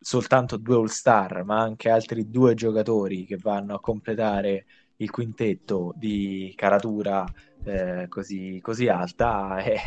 [0.00, 4.64] soltanto due all-star, ma anche altri due giocatori che vanno a completare
[4.96, 7.26] il quintetto di caratura
[7.64, 9.78] eh, così, così, alta, eh,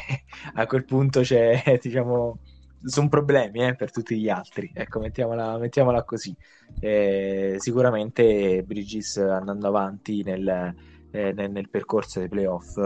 [0.53, 2.37] a quel punto c'è, diciamo,
[2.83, 4.69] sono problemi eh, per tutti gli altri.
[4.71, 6.35] Ecco, mettiamola, mettiamola così.
[6.79, 10.75] Eh, sicuramente Bridges andando avanti nel,
[11.11, 12.77] eh, nel, nel percorso dei playoff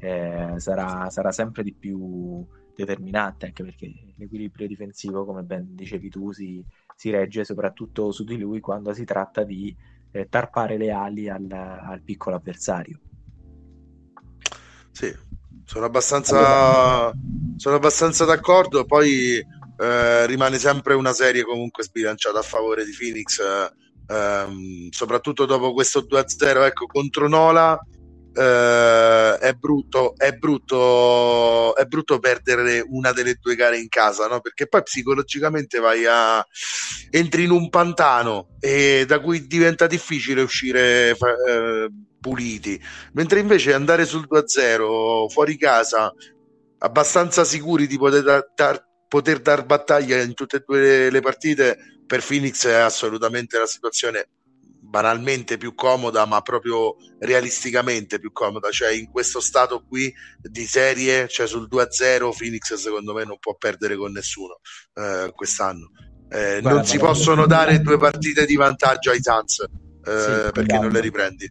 [0.00, 2.44] eh, sarà, sarà, sempre di più
[2.74, 6.64] determinante, anche perché l'equilibrio difensivo, come ben dicevi tu, si,
[6.94, 9.74] si regge soprattutto su di lui quando si tratta di
[10.10, 13.00] eh, tarpare le ali al, al piccolo avversario.
[14.90, 15.14] Sì,
[15.64, 17.12] sono abbastanza,
[17.56, 18.84] sono abbastanza d'accordo.
[18.84, 19.44] Poi
[19.78, 23.72] eh, rimane sempre una serie comunque sbilanciata a favore di Phoenix, eh,
[24.08, 27.78] ehm, soprattutto dopo questo 2-0 ecco, contro Nola.
[28.30, 34.40] Uh, è brutto, è brutto, è brutto perdere una delle due gare in casa, no?
[34.40, 36.46] Perché poi psicologicamente vai a
[37.10, 42.80] entri in un pantano e da cui diventa difficile uscire uh, puliti,
[43.14, 46.12] mentre invece andare sul 2-0 fuori casa
[46.78, 52.24] abbastanza sicuri di poter dar, poter dar battaglia in tutte e due le partite per
[52.24, 54.28] Phoenix è assolutamente la situazione
[54.88, 58.70] banalmente più comoda, ma proprio realisticamente più comoda.
[58.70, 63.54] Cioè, in questo stato qui di serie, cioè sul 2-0, Phoenix secondo me non può
[63.56, 64.60] perdere con nessuno
[64.94, 65.90] eh, quest'anno.
[66.30, 70.90] Eh, non si possono dare due partite di vantaggio ai Suns eh, sì, perché non
[70.90, 71.50] le riprendi.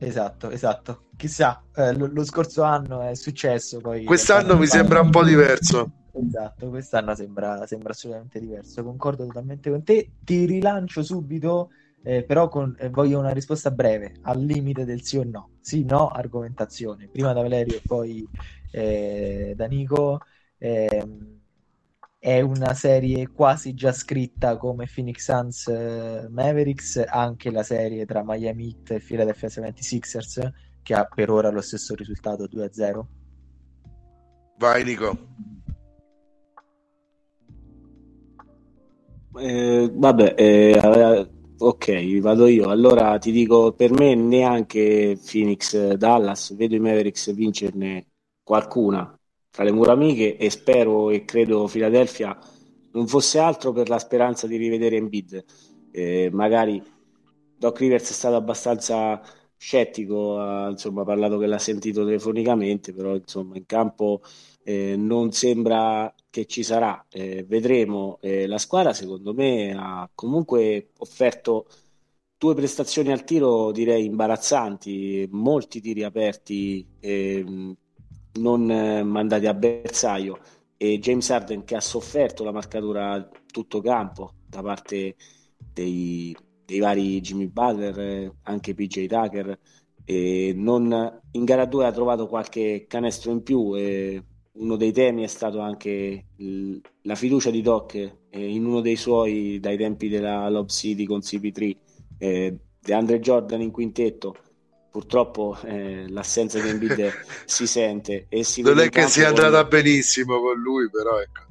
[0.00, 1.08] Esatto, esatto.
[1.16, 3.78] Chissà, eh, lo, lo, scorso anno è successo.
[3.78, 6.03] Poi quest'anno mi sembra un po' diverso.
[6.16, 8.84] Esatto, quest'anno sembra, sembra assolutamente diverso.
[8.84, 10.12] Concordo totalmente con te.
[10.20, 11.70] Ti rilancio subito,
[12.02, 15.50] eh, però con, eh, voglio una risposta breve, al limite del sì o no.
[15.60, 17.08] Sì, no, argomentazione.
[17.08, 18.24] Prima da Valerio e poi
[18.70, 20.20] eh, da Nico.
[20.58, 21.40] Ehm,
[22.16, 28.22] è una serie quasi già scritta come Phoenix Suns uh, Mavericks, anche la serie tra
[28.24, 30.50] Miami Heat e Philadelphia 76ers,
[30.82, 33.06] che ha per ora lo stesso risultato 2-0.
[34.56, 35.53] Vai Nico.
[39.36, 41.28] Eh, vabbè, eh,
[41.58, 42.68] ok, vado io.
[42.68, 48.06] Allora ti dico, per me neanche Phoenix Dallas, vedo i Mavericks vincerne
[48.42, 49.18] qualcuna,
[49.50, 52.36] tra le mura amiche e spero e credo Philadelphia
[52.92, 55.44] non fosse altro per la speranza di rivedere Embiid.
[55.90, 56.80] Eh, magari
[57.56, 59.20] Doc Rivers è stato abbastanza
[59.56, 64.20] scettico, ha insomma, parlato che l'ha sentito telefonicamente, però insomma, in campo
[64.62, 67.06] eh, non sembra che ci sarà.
[67.10, 68.18] Eh, vedremo.
[68.20, 71.68] Eh, la squadra, secondo me, ha comunque offerto
[72.36, 77.76] due prestazioni al tiro, direi imbarazzanti, molti tiri aperti ehm,
[78.40, 80.40] non eh, mandati a bersaglio
[80.76, 85.14] e James Harden che ha sofferto la marcatura tutto campo da parte
[85.72, 89.58] dei, dei vari Jimmy Butler, eh, anche PJ Tucker
[90.56, 93.74] non, in gara 2 ha trovato qualche canestro in più
[94.56, 98.96] uno dei temi è stato anche il, la fiducia di Doc eh, in uno dei
[98.96, 101.76] suoi dai tempi della Lob City con CP3
[102.18, 104.36] eh, DeAndre Jordan in quintetto.
[104.90, 107.10] Purtroppo eh, l'assenza di Embiid
[107.46, 111.42] si sente e si non è che sia andata benissimo con lui però ecco.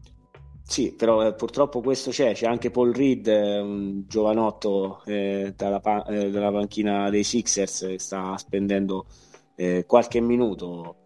[0.65, 5.81] Sì, però eh, purtroppo questo c'è, c'è anche Paul Reed, eh, un giovanotto eh, dalla,
[5.81, 9.05] pa- eh, dalla, panchina dei Sixers che sta spendendo
[9.85, 11.02] qualche minuto.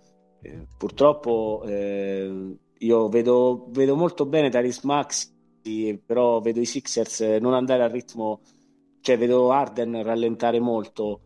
[0.78, 5.34] Purtroppo io vedo, vedo molto bene Taris Max,
[6.06, 8.42] però vedo i Sixers non andare al ritmo,
[9.02, 11.22] cioè vedo Arden rallentare molto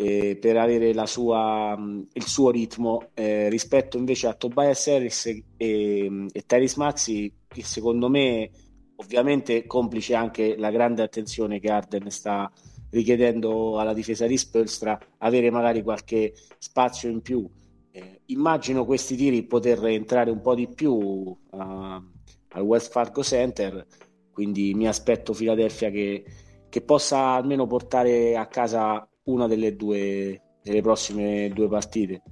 [0.00, 1.78] eh, per avere sua,
[2.12, 7.62] il suo ritmo eh, rispetto invece a Tobias Harris e, e, e Tyrese Maxi che
[7.62, 8.50] secondo me
[8.96, 12.50] ovviamente complice anche la grande attenzione che Arden sta
[12.90, 17.46] richiedendo alla difesa di Spolstra avere magari qualche spazio in più
[17.92, 23.86] eh, immagino questi tiri poter entrare un po' di più uh, al Wells Fargo Center
[24.32, 26.24] quindi mi aspetto Philadelphia che,
[26.68, 32.22] che possa almeno portare a casa una delle due delle prossime due partite.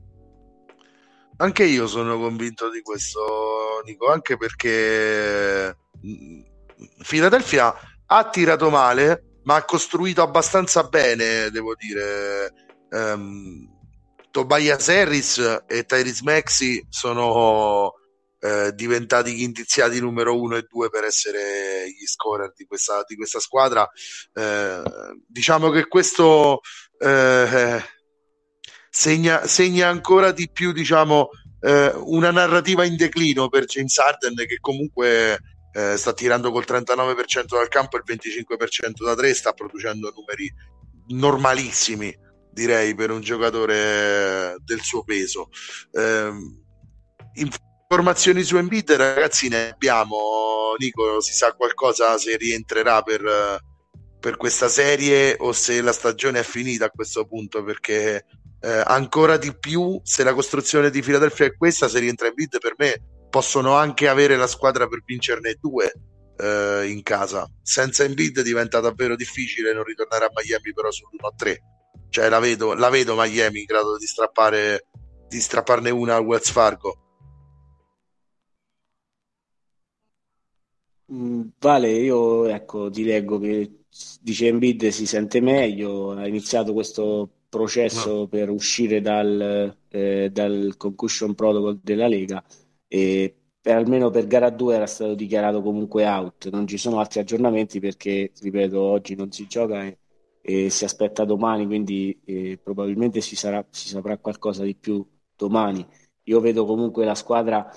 [1.39, 6.41] Anche io sono convinto di questo, Nico, anche perché mm,
[7.07, 7.75] Philadelphia
[8.07, 12.53] ha tirato male, ma ha costruito abbastanza bene, devo dire.
[12.91, 13.77] Um,
[14.31, 17.95] Tobias Harris e Tyrese Maxi sono
[18.41, 23.41] eh, diventati indiziati numero uno e due per essere gli scorer di questa, di questa
[23.41, 23.89] squadra.
[24.33, 24.83] Eh,
[25.27, 26.61] diciamo che questo
[26.99, 27.83] eh,
[28.91, 34.59] segna, segna, ancora di più diciamo, eh, una narrativa in declino per James Harden che
[34.61, 35.41] comunque
[35.73, 40.53] eh, sta tirando col 39% dal campo e il 25% da tre, sta producendo numeri
[41.09, 42.27] normalissimi
[42.59, 45.49] direi per un giocatore del suo peso.
[45.93, 46.31] Eh,
[47.35, 50.75] informazioni su Embiid ragazzi ne abbiamo.
[50.79, 53.61] Nico si sa qualcosa se rientrerà per,
[54.21, 57.63] per questa serie o se la stagione è finita a questo punto?
[57.63, 58.25] Perché
[58.61, 62.59] eh, ancora di più se la costruzione di Philadelphia è questa se rientra in bid
[62.59, 63.01] per me
[63.31, 65.93] possono anche avere la squadra per vincerne due
[66.37, 67.49] eh, in casa.
[67.63, 71.78] Senza Embiid diventa davvero difficile non ritornare a Miami però sull'1-3
[72.11, 74.87] cioè la vedo, la vedo Miami in grado di strappare
[75.29, 76.97] di strapparne una al Wells Fargo
[81.13, 83.85] mm, Vale, io ecco, ti leggo che
[84.21, 88.27] dice Embiid si sente meglio, ha iniziato questo processo no.
[88.29, 92.43] per uscire dal, eh, dal concussion protocol della Lega
[92.87, 96.49] e per, almeno per gara 2 era stato dichiarato comunque out.
[96.51, 99.99] Non ci sono altri aggiornamenti perché, ripeto, oggi non si gioca e,
[100.49, 105.87] e si aspetta domani, quindi eh, probabilmente si, sarà, si saprà qualcosa di più domani.
[106.23, 107.71] Io vedo comunque la squadra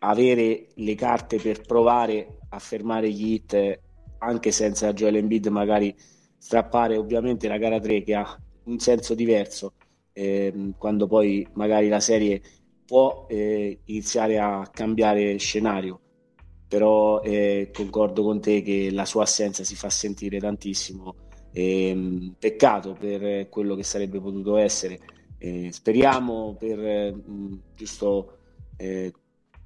[0.00, 3.80] avere le carte per provare a fermare gli hit
[4.18, 5.96] anche senza Joel Embiid magari
[6.36, 9.72] strappare ovviamente la gara 3 che ha un senso diverso
[10.12, 12.42] eh, quando poi magari la serie
[12.84, 15.98] può eh, iniziare a cambiare scenario
[16.68, 22.96] però eh, concordo con te che la sua assenza si fa sentire tantissimo ehm, peccato
[22.98, 24.98] per quello che sarebbe potuto essere
[25.70, 27.12] speriamo per
[27.74, 28.38] giusto
[28.76, 29.12] eh,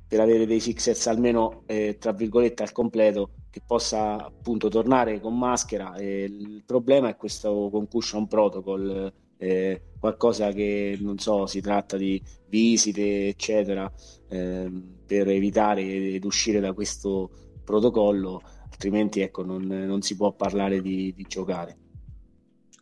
[0.09, 5.37] per avere dei Sixers almeno eh, tra virgolette al completo che possa appunto tornare con
[5.37, 5.95] maschera.
[5.97, 12.23] E il problema è questo concussion protocol, eh, qualcosa che non so, si tratta di
[12.49, 13.91] visite, eccetera,
[14.29, 14.71] eh,
[15.07, 17.31] per evitare ed uscire da questo
[17.65, 18.43] protocollo,
[18.77, 21.77] altrimenti ecco, non, non si può parlare di, di giocare.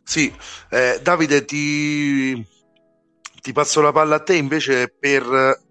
[0.03, 0.31] Sì,
[0.69, 2.45] eh, Davide, ti,
[3.41, 5.63] ti passo la palla a te invece per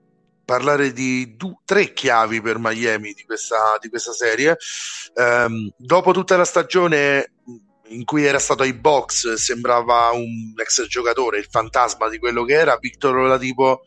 [0.45, 4.57] parlare di du- tre chiavi per Miami di questa, di questa serie.
[5.15, 7.33] Um, dopo tutta la stagione
[7.89, 12.55] in cui era stato ai box, sembrava un ex giocatore, il fantasma di quello che
[12.55, 13.83] era, Victor Oladipo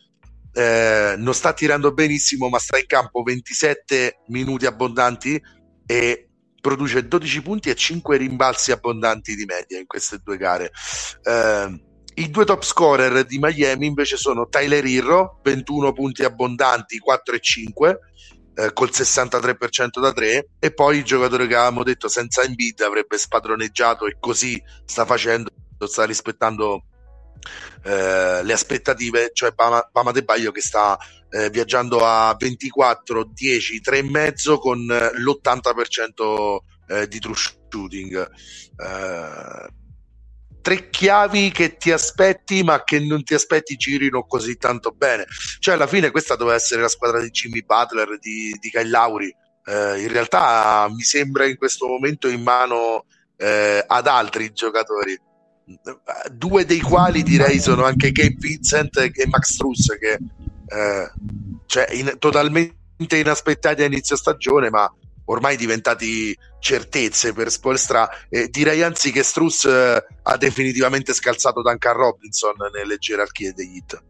[0.53, 5.39] eh, non sta tirando benissimo, ma sta in campo 27 minuti abbondanti
[5.85, 6.26] e
[6.67, 10.73] produce 12 punti e 5 rimbalzi abbondanti di media in queste due gare.
[11.23, 11.81] Eh,
[12.15, 17.39] i due top scorer di Miami invece sono Tyler Irro, 21 punti abbondanti, 4 e
[17.39, 17.99] 5,
[18.55, 23.17] eh, col 63% da 3, e poi il giocatore che avevamo detto senza Embiid avrebbe
[23.17, 25.49] spadroneggiato e così sta facendo,
[25.85, 26.83] sta rispettando
[27.83, 30.97] eh, le aspettative, cioè Bama, Bama De Baio che sta
[31.29, 36.57] eh, viaggiando a 24, 10, 3 e mezzo con l'80%
[36.87, 38.29] eh, di true shooting.
[38.77, 39.67] Eh,
[40.61, 45.25] tre chiavi che ti aspetti ma che non ti aspetti girino così tanto bene.
[45.59, 49.33] Cioè alla fine questa doveva essere la squadra di Jimmy Butler di, di Kyle Lauri
[49.67, 53.05] eh, in realtà mi sembra in questo momento in mano
[53.35, 55.19] eh, ad altri giocatori.
[56.31, 60.17] Due dei quali direi sono anche Gabe Vincent e Max Truss che
[60.67, 61.11] eh,
[61.65, 62.75] cioè in, totalmente
[63.17, 64.91] inaspettati a inizio stagione ma
[65.29, 68.09] ormai diventati certezze per Spolstra.
[68.29, 74.03] Eh, direi anzi che Struss eh, ha definitivamente scalzato Duncan Robinson nelle gerarchie degli hit.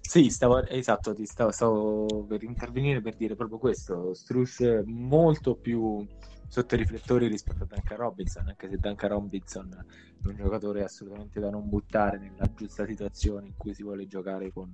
[0.00, 4.12] Sì, stavo, esatto, ti stavo, stavo, per intervenire per dire proprio questo.
[4.14, 6.06] Struss molto più
[6.48, 9.86] sotto i riflettori rispetto a Duncan Robinson, anche se Duncan Robinson
[10.22, 14.52] è un giocatore assolutamente da non buttare nella giusta situazione in cui si vuole giocare
[14.52, 14.70] con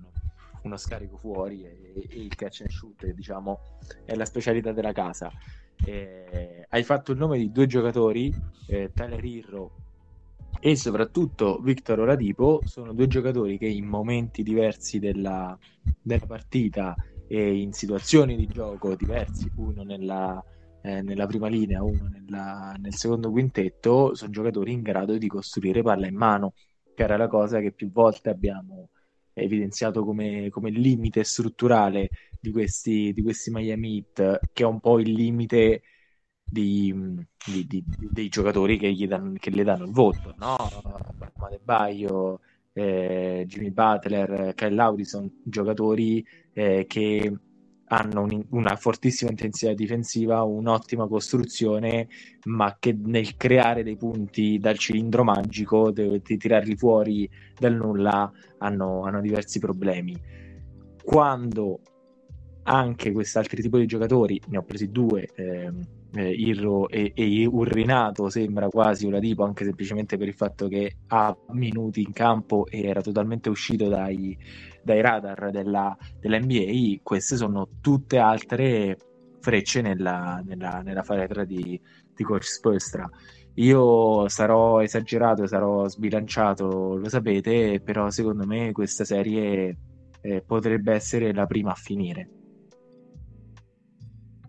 [0.62, 3.60] uno scarico fuori e, e il catch and shoot, diciamo,
[4.04, 5.30] è la specialità della casa.
[5.84, 8.34] Eh, hai fatto il nome di due giocatori,
[8.66, 9.70] eh, Tyler Hirro
[10.60, 15.56] e soprattutto Victor Oladipo, sono due giocatori che in momenti diversi della,
[16.02, 16.96] della partita
[17.28, 20.42] e in situazioni di gioco diversi, uno nella,
[20.82, 25.82] eh, nella prima linea, uno nella, nel secondo quintetto, sono giocatori in grado di costruire
[25.82, 26.54] palla in mano,
[26.94, 28.88] che era la cosa che più volte abbiamo
[29.42, 32.10] evidenziato come, come limite strutturale
[32.40, 35.82] di questi, di questi Miami Heat, che è un po' il limite
[36.44, 36.94] di,
[37.46, 40.56] di, di, dei giocatori che, gli danno, che le danno il voto, no?
[41.36, 42.40] Mate Baio,
[42.72, 47.32] eh, Jimmy Butler, Kyle Lauri sono giocatori eh, che
[47.88, 52.08] hanno un, una fortissima intensità difensiva, un'ottima costruzione,
[52.44, 57.28] ma che nel creare dei punti dal cilindro magico, di tirarli fuori
[57.58, 60.16] dal nulla, hanno, hanno diversi problemi.
[61.02, 61.80] Quando
[62.64, 65.80] anche quest'altro tipo di giocatori, ne ho presi due, ehm,
[66.14, 70.96] eh, Irro e, e Urrinato sembra quasi una tipo anche semplicemente per il fatto che
[71.08, 74.36] ha minuti in campo e era totalmente uscito dai,
[74.88, 78.96] dai radar della, dell'NBA queste sono tutte altre
[79.40, 81.80] frecce nella, nella, nella faretra di,
[82.14, 83.08] di coach Spolstra
[83.58, 89.76] io sarò esagerato, sarò sbilanciato, lo sapete, però secondo me questa serie
[90.20, 92.30] eh, potrebbe essere la prima a finire.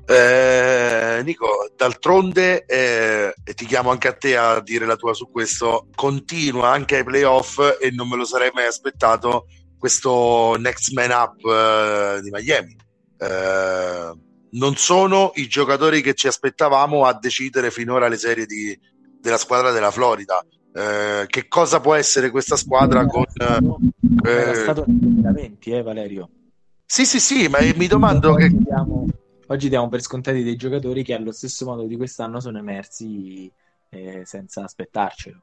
[0.05, 5.29] Eh, Nico, d'altronde, eh, e ti chiamo anche a te a dire la tua su
[5.31, 9.47] questo, continua anche ai playoff e non me lo sarei mai aspettato
[9.79, 12.75] questo next man up eh, di Miami.
[13.17, 14.11] Eh,
[14.51, 18.77] non sono i giocatori che ci aspettavamo a decidere finora le serie di,
[19.19, 20.45] della squadra della Florida.
[20.71, 23.25] Eh, che cosa può essere questa squadra con...
[24.23, 26.29] Era stato nel 2020, eh, Valerio?
[26.85, 28.45] Sì, sì, sì, ma mi domando che...
[28.45, 29.07] Abbiamo
[29.49, 33.51] oggi diamo per scontati dei giocatori che allo stesso modo di quest'anno sono emersi
[33.89, 35.41] eh, senza aspettarcelo.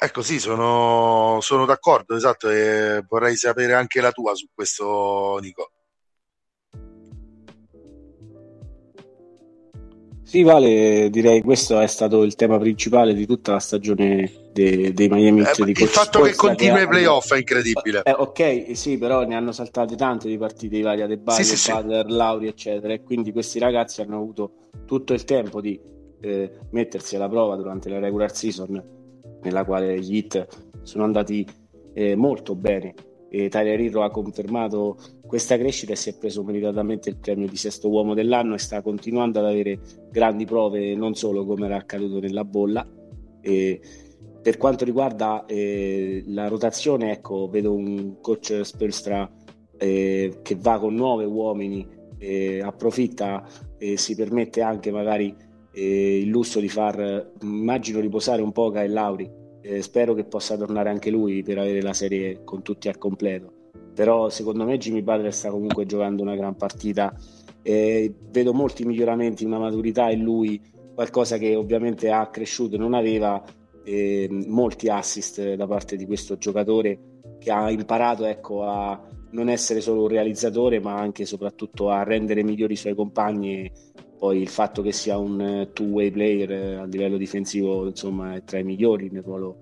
[0.00, 5.72] Ecco, sì, sono, sono d'accordo, esatto, e vorrei sapere anche la tua su questo, Nico.
[10.22, 15.08] Sì, Vale, direi questo è stato il tema principale di tutta la stagione dei, dei
[15.08, 15.58] Miami Heat.
[15.58, 18.02] Eh, di il fatto che continua i playoff è incredibile.
[18.04, 21.56] Eh, ok, sì, però ne hanno saltate tante di partite di varia De Baio, sì,
[21.56, 22.14] sì, Butler, sì.
[22.14, 22.92] Lauri, eccetera.
[22.92, 24.52] E quindi questi ragazzi hanno avuto
[24.84, 25.80] tutto il tempo di
[26.20, 28.97] eh, mettersi alla prova durante la regular season,
[29.42, 30.46] nella quale gli Heat
[30.82, 31.46] sono andati
[31.92, 32.94] eh, molto bene.
[33.30, 37.56] E Tyler Hero ha confermato questa crescita e si è preso meritatamente il premio di
[37.56, 39.78] sesto uomo dell'anno e sta continuando ad avere
[40.10, 42.86] grandi prove non solo come era accaduto nella bolla
[43.42, 43.80] e
[44.40, 49.30] per quanto riguarda eh, la rotazione ecco vedo un coach Spelstra
[49.76, 51.86] eh, che va con nuove uomini
[52.16, 55.34] eh, approfitta e si permette anche magari
[55.78, 60.56] eh, il lusso di far immagino riposare un po' Kyle Lauri eh, spero che possa
[60.56, 63.52] tornare anche lui per avere la serie con tutti al completo.
[63.94, 67.14] Però secondo me Jimmy Butler sta comunque giocando una gran partita
[67.62, 70.60] eh, vedo molti miglioramenti, una maturità in lui
[70.94, 73.42] qualcosa che ovviamente ha cresciuto non aveva
[73.84, 76.98] eh, molti assist da parte di questo giocatore
[77.38, 79.00] che ha imparato ecco, a
[79.30, 83.70] non essere solo un realizzatore ma anche e soprattutto a rendere migliori i suoi compagni
[84.18, 88.58] poi il fatto che sia un two-way player eh, a livello difensivo insomma è tra
[88.58, 89.58] i migliori nel ruolo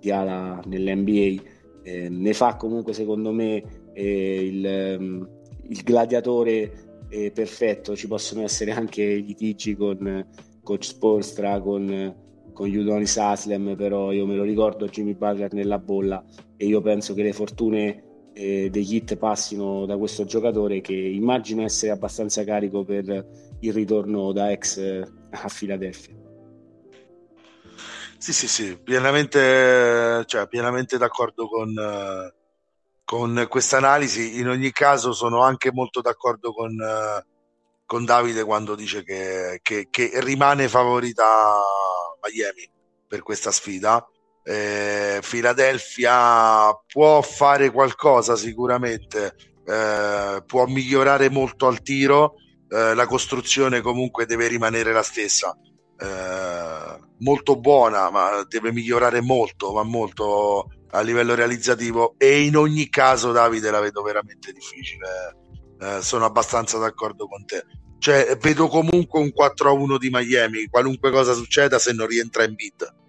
[0.00, 1.42] di ala nell'NBA
[1.82, 3.62] eh, ne fa comunque secondo me
[3.92, 5.28] eh, il, um,
[5.68, 10.26] il, gladiatore eh, perfetto, ci possono essere anche litigi con
[10.62, 12.14] coach Spolstra, con,
[12.52, 16.22] con Udonis Aslem, però io me lo ricordo Jimmy Butler nella bolla
[16.56, 18.04] e io penso che le fortune
[18.38, 23.26] eh, degli hit passino da questo giocatore che immagino essere abbastanza carico per
[23.58, 26.14] il ritorno da ex eh, a Filadelfia.
[28.16, 31.74] Sì, sì, sì, pienamente, cioè, pienamente d'accordo con,
[33.04, 34.38] con questa analisi.
[34.38, 36.76] In ogni caso sono anche molto d'accordo con,
[37.86, 41.24] con Davide quando dice che, che, che, rimane favorita
[42.22, 42.68] Miami
[43.06, 44.04] per questa sfida.
[44.50, 49.34] Eh, Philadelphia può fare qualcosa sicuramente,
[49.66, 52.36] eh, può migliorare molto al tiro,
[52.70, 55.54] eh, la costruzione comunque deve rimanere la stessa.
[56.00, 62.88] Eh, molto buona, ma deve migliorare molto, ma molto a livello realizzativo e in ogni
[62.88, 65.36] caso Davide la vedo veramente difficile.
[65.78, 67.66] Eh, sono abbastanza d'accordo con te.
[67.98, 73.06] Cioè vedo comunque un 4-1 di Miami qualunque cosa succeda se non rientra in bid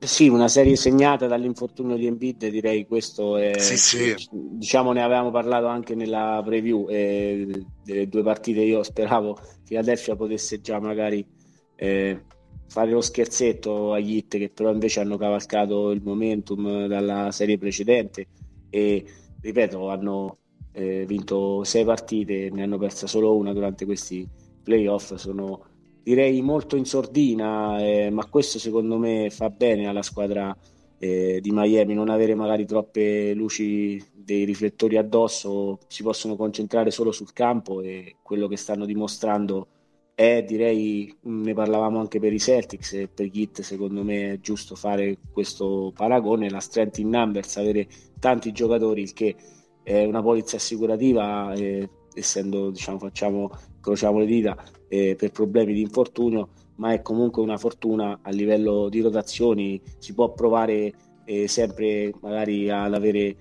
[0.00, 4.14] Sì, una serie segnata dall'infortunio di Embiid, direi questo è, sì, sì.
[4.30, 10.14] diciamo ne avevamo parlato anche nella preview eh, delle due partite, io speravo che Philadelphia
[10.14, 11.26] potesse già magari
[11.74, 12.24] eh,
[12.68, 18.28] fare lo scherzetto agli hit che però invece hanno cavalcato il momentum dalla serie precedente
[18.70, 19.04] e
[19.40, 20.38] ripeto hanno
[20.72, 24.26] eh, vinto sei partite, ne hanno persa solo una durante questi
[24.62, 25.64] playoff, sono
[26.08, 30.56] direi molto in sordina, eh, ma questo secondo me fa bene alla squadra
[30.98, 37.12] eh, di Miami, non avere magari troppe luci dei riflettori addosso, si possono concentrare solo
[37.12, 39.66] sul campo e quello che stanno dimostrando
[40.14, 44.76] è, direi, ne parlavamo anche per i Celtics e per Git, secondo me è giusto
[44.76, 47.86] fare questo paragone, la strength in numbers, avere
[48.18, 49.36] tanti giocatori, il che
[49.82, 54.56] è una polizza assicurativa, eh, essendo, diciamo, facciamo, crociamo le dita,
[54.88, 60.14] eh, per problemi di infortunio, ma è comunque una fortuna a livello di rotazioni, si
[60.14, 60.92] può provare
[61.24, 63.36] eh, sempre magari ad avere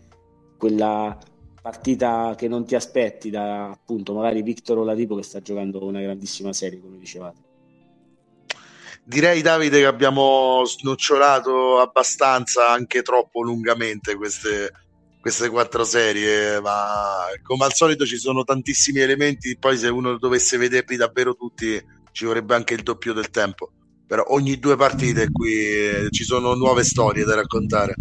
[0.58, 1.18] quella
[1.62, 6.54] partita che non ti aspetti da appunto magari Victor Oladipo che sta giocando una grandissima
[6.54, 7.46] serie come dicevate.
[9.04, 14.74] Direi Davide che abbiamo snocciolato abbastanza, anche troppo lungamente queste,
[15.28, 20.56] queste quattro serie, ma come al solito ci sono tantissimi elementi, poi se uno dovesse
[20.56, 21.84] vederli davvero tutti
[22.14, 23.70] ci vorrebbe anche il doppio del tempo,
[24.06, 27.96] però ogni due partite qui eh, ci sono nuove storie da raccontare.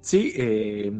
[0.00, 0.92] Sì, e,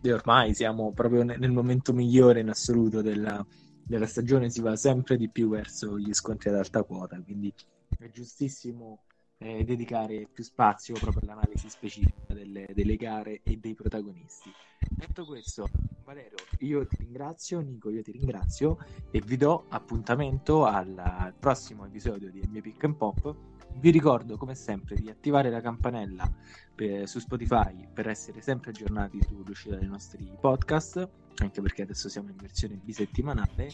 [0.00, 3.44] e ormai siamo proprio nel momento migliore in assoluto della,
[3.84, 7.52] della stagione, si va sempre di più verso gli scontri ad alta quota, quindi
[7.98, 9.06] è giustissimo
[9.42, 14.50] eh, dedicare più spazio proprio all'analisi specifica delle, delle, gare e dei protagonisti.
[14.88, 15.68] Detto questo,
[16.04, 18.78] Valerio, io ti ringrazio, Nico, io ti ringrazio
[19.10, 23.34] e vi do appuntamento al, al prossimo episodio di NBA Pick and Pop.
[23.74, 26.30] Vi ricordo come sempre di attivare la campanella
[26.74, 32.28] per, su Spotify per essere sempre aggiornati sull'uscita dei nostri podcast, anche perché adesso siamo
[32.30, 33.70] in versione bisettimanale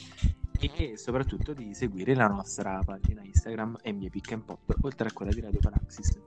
[0.60, 5.32] e soprattutto di seguire la nostra pagina Instagram NBA Pick and Pop oltre a quella
[5.32, 6.18] di Radio Panaxis.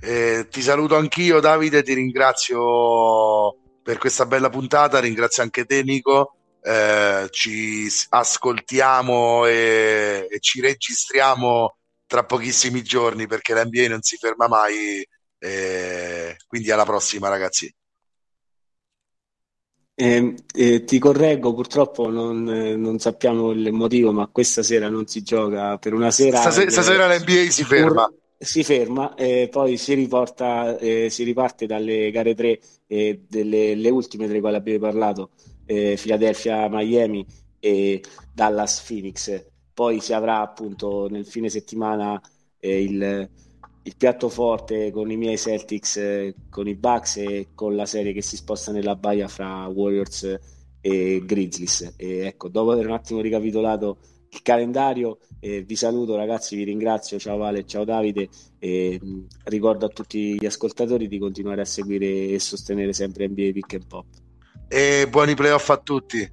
[0.00, 6.36] Eh, ti saluto anch'io Davide, ti ringrazio per questa bella puntata, ringrazio anche te Nico,
[6.60, 14.46] eh, ci ascoltiamo e, e, ci registriamo tra pochissimi giorni perché l'NBA non si ferma
[14.46, 15.06] mai,
[15.38, 17.72] eh, quindi alla prossima ragazzi.
[20.00, 25.08] Eh, eh, ti correggo, purtroppo non, eh, non, sappiamo il motivo, ma questa sera non
[25.08, 26.38] si gioca per una sera.
[26.38, 28.08] Stasera, stasera l'NBA si ferma.
[28.38, 33.90] Si ferma e poi si, riporta, eh, si riparte dalle gare 3 e delle le
[33.90, 35.30] ultime tre quali abbiamo parlato,
[35.66, 37.26] eh, Philadelphia, Miami
[37.58, 38.00] e
[38.32, 39.46] Dallas, Phoenix.
[39.74, 42.22] Poi si avrà appunto nel fine settimana
[42.60, 43.28] eh, il
[43.88, 48.12] il piatto forte con i miei Celtics, eh, con i Bucks e con la serie
[48.12, 50.38] che si sposta nella baia fra Warriors
[50.82, 51.94] e Grizzlies.
[51.96, 53.96] E ecco, dopo aver un attimo ricapitolato
[54.30, 58.28] il calendario, eh, vi saluto ragazzi, vi ringrazio, ciao Vale, ciao Davide
[58.58, 63.52] e mh, ricordo a tutti gli ascoltatori di continuare a seguire e sostenere sempre NBA
[63.52, 64.06] Pick and Pop.
[64.68, 66.30] E buoni playoff a tutti.